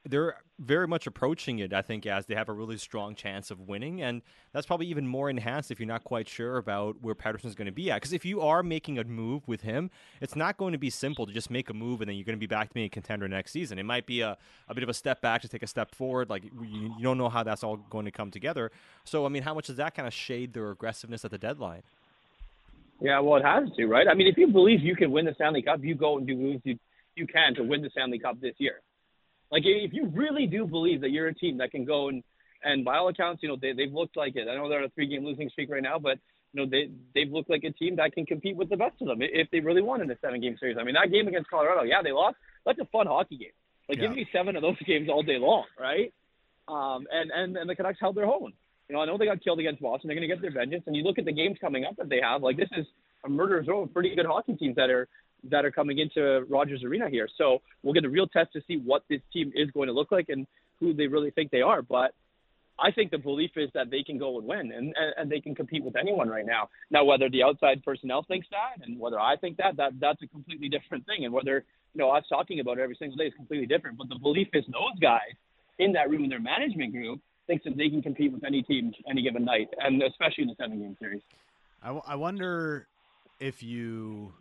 [0.03, 1.73] they're very much approaching it.
[1.73, 5.07] I think as they have a really strong chance of winning, and that's probably even
[5.07, 7.97] more enhanced if you're not quite sure about where Pettersson's going to be at.
[7.97, 11.25] Because if you are making a move with him, it's not going to be simple
[11.27, 12.89] to just make a move and then you're going to be back to being a
[12.89, 13.77] contender next season.
[13.77, 14.37] It might be a,
[14.67, 16.29] a bit of a step back to take a step forward.
[16.29, 18.71] Like you, you don't know how that's all going to come together.
[19.03, 21.83] So I mean, how much does that kind of shade their aggressiveness at the deadline?
[23.01, 24.07] Yeah, well, it has to, right?
[24.07, 26.35] I mean, if you believe you can win the Stanley Cup, you go and do
[26.35, 26.77] moves you
[27.15, 28.79] you can to win the Stanley Cup this year.
[29.51, 32.23] Like, if you really do believe that you're a team that can go and
[32.63, 34.47] and by all accounts, you know, they they've looked like it.
[34.47, 36.19] I know they're on a three game losing streak right now, but
[36.53, 39.07] you know they they've looked like a team that can compete with the best of
[39.07, 40.77] them if they really won in a seven game series.
[40.79, 42.37] I mean, that game against Colorado, yeah, they lost.
[42.65, 43.49] That's a fun hockey game.
[43.89, 44.07] Like, Yeah.
[44.07, 46.13] give me seven of those games all day long, right?
[46.67, 48.53] Um, and and and the Canucks held their own
[48.91, 50.09] You know, I know they got killed against Boston.
[50.09, 50.83] They're going to get their vengeance.
[50.85, 52.43] And you look at the games coming up that they have.
[52.43, 52.85] Like this is
[53.23, 55.07] a murderer's row of pretty good hockey teams that are
[55.49, 57.29] that are coming into Rogers Arena here.
[57.37, 60.11] So we'll get a real test to see what this team is going to look
[60.11, 60.45] like and
[60.81, 61.81] who they really think they are.
[61.81, 62.13] But
[62.77, 65.39] I think the belief is that they can go and win and, and, and they
[65.39, 66.67] can compete with anyone right now.
[66.89, 70.27] Now, whether the outside personnel thinks that and whether I think that, that that's a
[70.27, 71.23] completely different thing.
[71.23, 71.63] And whether,
[71.93, 73.97] you know, us talking about it every single day is completely different.
[73.97, 75.31] But the belief is those guys
[75.79, 78.93] in that room, in their management group, thinks that they can compete with any team
[79.09, 81.21] any given night, and especially in the seven game series.
[81.81, 82.87] I, w- I wonder
[83.39, 84.33] if you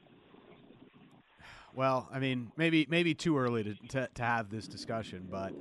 [1.74, 5.52] well, I mean, maybe maybe too early to, to, to have this discussion, but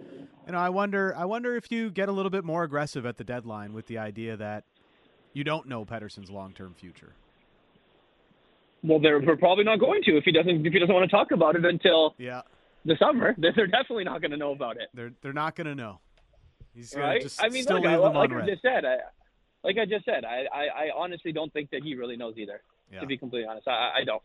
[0.45, 3.17] you know, I wonder I wonder if you get a little bit more aggressive at
[3.17, 4.63] the deadline with the idea that
[5.33, 7.13] you don't know Pettersson's long term future.
[8.83, 11.15] Well, they're we're probably not going to if he doesn't if he doesn't want to
[11.15, 12.41] talk about it until yeah
[12.85, 13.35] the summer.
[13.37, 14.89] They're definitely not going to know about it.
[14.93, 15.99] They're they're not going to know.
[16.73, 17.21] He's gonna right?
[17.21, 18.97] just I mean, still look, leave I, them like I just said, I,
[19.63, 22.61] like I just said, I, I, I honestly don't think that he really knows either.
[22.91, 23.01] Yeah.
[23.01, 24.21] To be completely honest, I, I don't.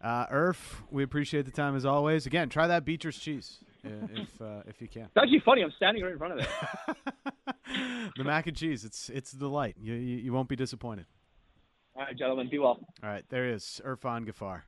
[0.00, 0.56] Uh, Irf,
[0.90, 2.26] we appreciate the time as always.
[2.26, 5.04] Again, try that Beecher's cheese if uh, if you can.
[5.04, 5.62] It's actually funny.
[5.62, 6.96] I'm standing right in front of it.
[8.16, 9.76] the mac and cheese, it's it's the light.
[9.80, 11.06] You, you you won't be disappointed.
[11.96, 12.78] All right, gentlemen, be well.
[13.02, 14.62] All right, there is Irfaan Gaffar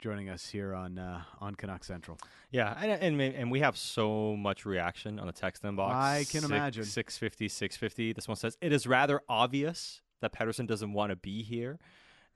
[0.00, 2.18] joining us here on uh, on Canuck Central.
[2.50, 2.90] Yeah, and,
[3.20, 5.90] and and we have so much reaction on the text inbox.
[5.92, 6.84] I can Six- imagine.
[6.84, 8.12] 650, 650.
[8.12, 11.78] This one says, It is rather obvious that Pettersson doesn't want to be here.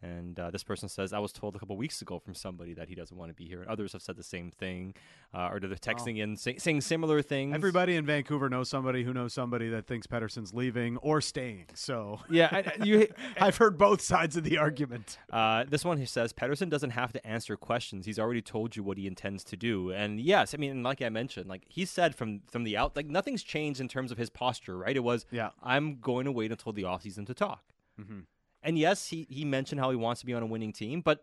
[0.01, 2.89] And uh, this person says, I was told a couple weeks ago from somebody that
[2.89, 3.63] he doesn't want to be here.
[3.63, 4.95] And others have said the same thing,
[5.35, 7.53] uh, or they're texting in say, saying similar things.
[7.53, 11.67] Everybody in Vancouver knows somebody who knows somebody that thinks Pettersson's leaving or staying.
[11.75, 13.09] So Yeah, I, you,
[13.41, 15.19] I've heard both sides of the argument.
[15.33, 18.07] Uh, this one he says Pettersson doesn't have to answer questions.
[18.07, 19.91] He's already told you what he intends to do.
[19.91, 23.07] And yes, I mean, like I mentioned, like he said from from the out, like
[23.07, 24.77] nothing's changed in terms of his posture.
[24.79, 24.97] Right?
[24.97, 25.51] It was, Yeah.
[25.61, 27.65] I'm going to wait until the offseason to talk.
[28.01, 28.25] Mhm.
[28.63, 31.23] And yes, he he mentioned how he wants to be on a winning team, but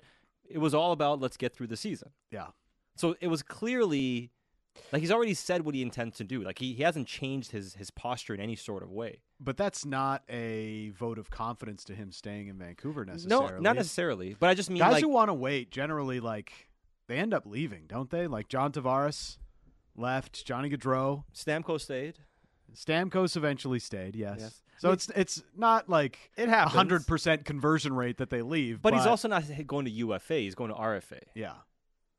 [0.50, 2.12] it was all about let's get through the season.
[2.32, 2.48] Yeah.
[2.96, 4.32] So it was clearly
[4.92, 6.42] like he's already said what he intends to do.
[6.42, 9.22] Like he, he hasn't changed his his posture in any sort of way.
[9.40, 13.52] But that's not a vote of confidence to him staying in Vancouver necessarily.
[13.52, 14.36] No, not necessarily.
[14.40, 16.70] But I just mean Guys like who want to wait generally like
[17.08, 18.28] they end up leaving, don't they?
[18.28, 19.38] Like John Tavares
[19.96, 22.20] left, Johnny Gaudreau, Stamkos stayed.
[22.74, 24.16] Stamkos eventually stayed.
[24.16, 24.38] Yes.
[24.40, 24.62] Yes.
[24.78, 26.74] So it's it's not like It a happens.
[26.76, 30.36] hundred percent conversion rate that they leave, But, he's also not going to UFA.
[30.36, 31.22] He's going to RFA.
[31.34, 31.54] yeah.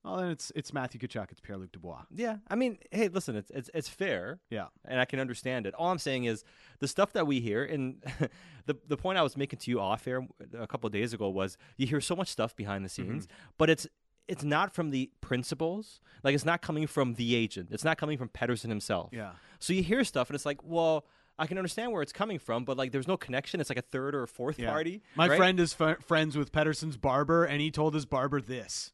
[0.04, 2.02] Well, then it's it's Matthew Tkachuk, it's Pierre Luc Dubois.
[2.14, 4.66] Yeah, I mean, hey, listen, it's it's it's fair, Yeah.
[4.84, 5.74] and I can understand it.
[5.74, 6.44] All I'm saying is
[6.78, 8.00] the stuff that we hear, and
[8.66, 10.24] the the point I was making to you off air
[10.56, 13.36] a couple of days ago was you hear so much stuff behind the scenes, mm-hmm.
[13.58, 13.88] but it's
[14.28, 18.16] it's not from the principals, like it's not coming from the agent, it's not coming
[18.16, 19.10] from Pettersson himself.
[19.12, 19.32] Yeah.
[19.58, 21.04] So you hear stuff, and it's like, well.
[21.38, 23.60] I can understand where it's coming from, but like, there's no connection.
[23.60, 24.70] It's like a third or a fourth Yeah.
[24.70, 25.02] party.
[25.14, 25.36] My right?
[25.36, 28.92] friend is f- friends with Pettersson's barber, and he told his barber this.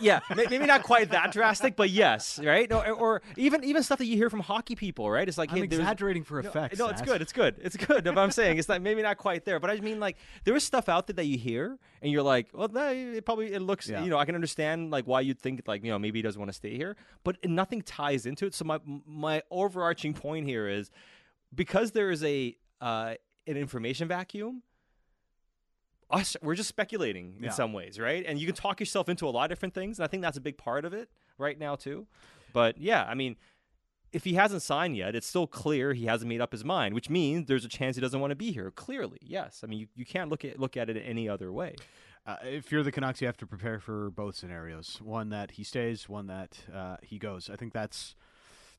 [0.00, 2.72] yeah, maybe not quite that drastic, but yes, right?
[2.72, 5.26] Or, or even even stuff that you hear from hockey people, right?
[5.26, 6.78] It's like I'm hey, exaggerating for No, effect.
[6.78, 7.20] No, it's good.
[7.20, 7.56] It's good.
[7.60, 8.04] It's good.
[8.04, 9.58] But I'm saying it's not maybe not quite there.
[9.58, 12.48] But I mean, like there is stuff out there that you hear, and you're like,
[12.52, 13.88] well, nah, it probably it looks.
[13.88, 14.02] Yeah.
[14.02, 16.40] You know, I can understand like why you'd think like you know maybe he doesn't
[16.40, 18.54] want to stay here, but nothing ties into it.
[18.54, 20.90] So my my overarching point here is
[21.54, 23.14] because there is a uh,
[23.46, 24.62] an information vacuum.
[26.10, 27.50] Us, we're just speculating in Yeah.
[27.50, 28.24] some ways, right?
[28.26, 30.38] And you can talk yourself into a lot of different things, and I think that's
[30.38, 32.06] a big part of it right now too.
[32.54, 33.36] But yeah, I mean,
[34.10, 37.10] if he hasn't signed yet, it's still clear he hasn't made up his mind, which
[37.10, 38.70] means there's a chance he doesn't want to be here.
[38.70, 39.60] Clearly, yes.
[39.62, 41.74] I mean, you, you can't look at look at it any other way.
[42.26, 45.62] Uh, if you're the Canucks, you have to prepare for both scenarios: one that he
[45.64, 47.50] stays, one that uh, he goes.
[47.50, 48.14] I think that's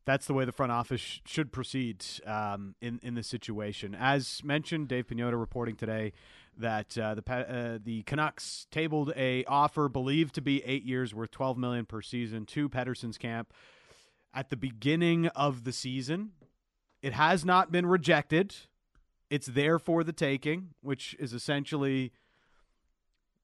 [0.09, 3.95] that's the way the front office sh- should proceed um, in in this situation.
[3.95, 6.13] As mentioned, Dave Pagnotta reporting today
[6.57, 11.29] that uh, the uh, the Canucks tabled a offer believed to be eight years, worth
[11.29, 13.53] twelve million per season, to Pettersson's camp
[14.33, 16.31] at the beginning of the season.
[17.03, 18.55] It has not been rejected.
[19.29, 22.11] It's there for the taking, which is essentially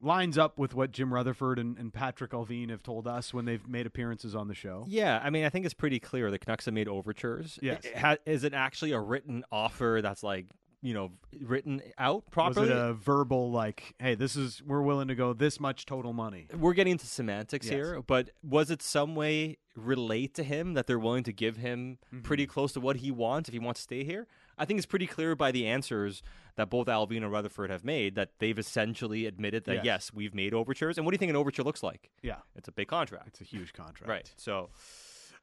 [0.02, 3.68] lines up with what Jim Rutherford and, and Patrik Allvin have told us when they've
[3.68, 4.86] made appearances on the show.
[4.88, 7.58] Yeah, I mean, I think it's pretty clear the Canucks have made overtures.
[7.62, 7.84] Yes.
[7.96, 10.48] I- ha- is it actually a written offer that's like
[10.82, 12.70] you know written out properly?
[12.70, 16.14] Was it a verbal like, "Hey, this is we're willing to go this much total
[16.14, 16.48] money"?
[16.56, 17.74] We're getting into semantics Yes.
[17.74, 21.98] here, but was it some way relate to him that they're willing to give him
[22.14, 22.22] Mm-hmm.
[22.22, 24.28] pretty close to what he wants if he wants to stay here?
[24.58, 26.24] I think it's pretty clear by the answers
[26.56, 29.86] that both Allvin and Rutherford have made that they've essentially admitted that Yes.
[29.86, 30.98] yes, we've made overtures.
[30.98, 32.10] And what do you think an overture looks like?
[32.22, 34.10] Yeah, It's a big contract, it's a huge contract.
[34.10, 34.34] right?
[34.38, 34.70] So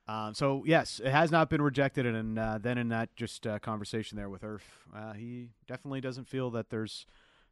[0.09, 3.59] Um, so yes, it has not been rejected, and uh, then in that just uh,
[3.61, 4.63] conversation there with Irf,
[4.95, 7.07] uh, he definitely doesn't feel that there's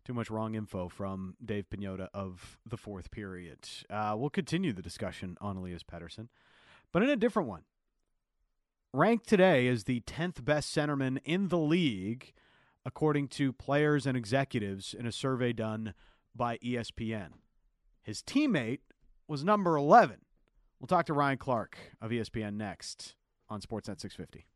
[0.05, 3.59] too much wrong info from Dave Pagnotta of the fourth period.
[3.89, 6.29] Uh, we'll continue the discussion on Elias Pettersson,
[6.91, 7.63] but in a different one.
[8.93, 12.33] Ranked today as the 10th best centerman in the league,
[12.85, 15.95] according to players and executives in a survey done
[16.35, 17.29] by ESPN.
[18.03, 18.81] His teammate
[19.29, 20.23] was number 11.
[20.81, 23.15] We'll talk to Ryan Clark of ESPN next
[23.49, 24.49] on Sportsnet 650.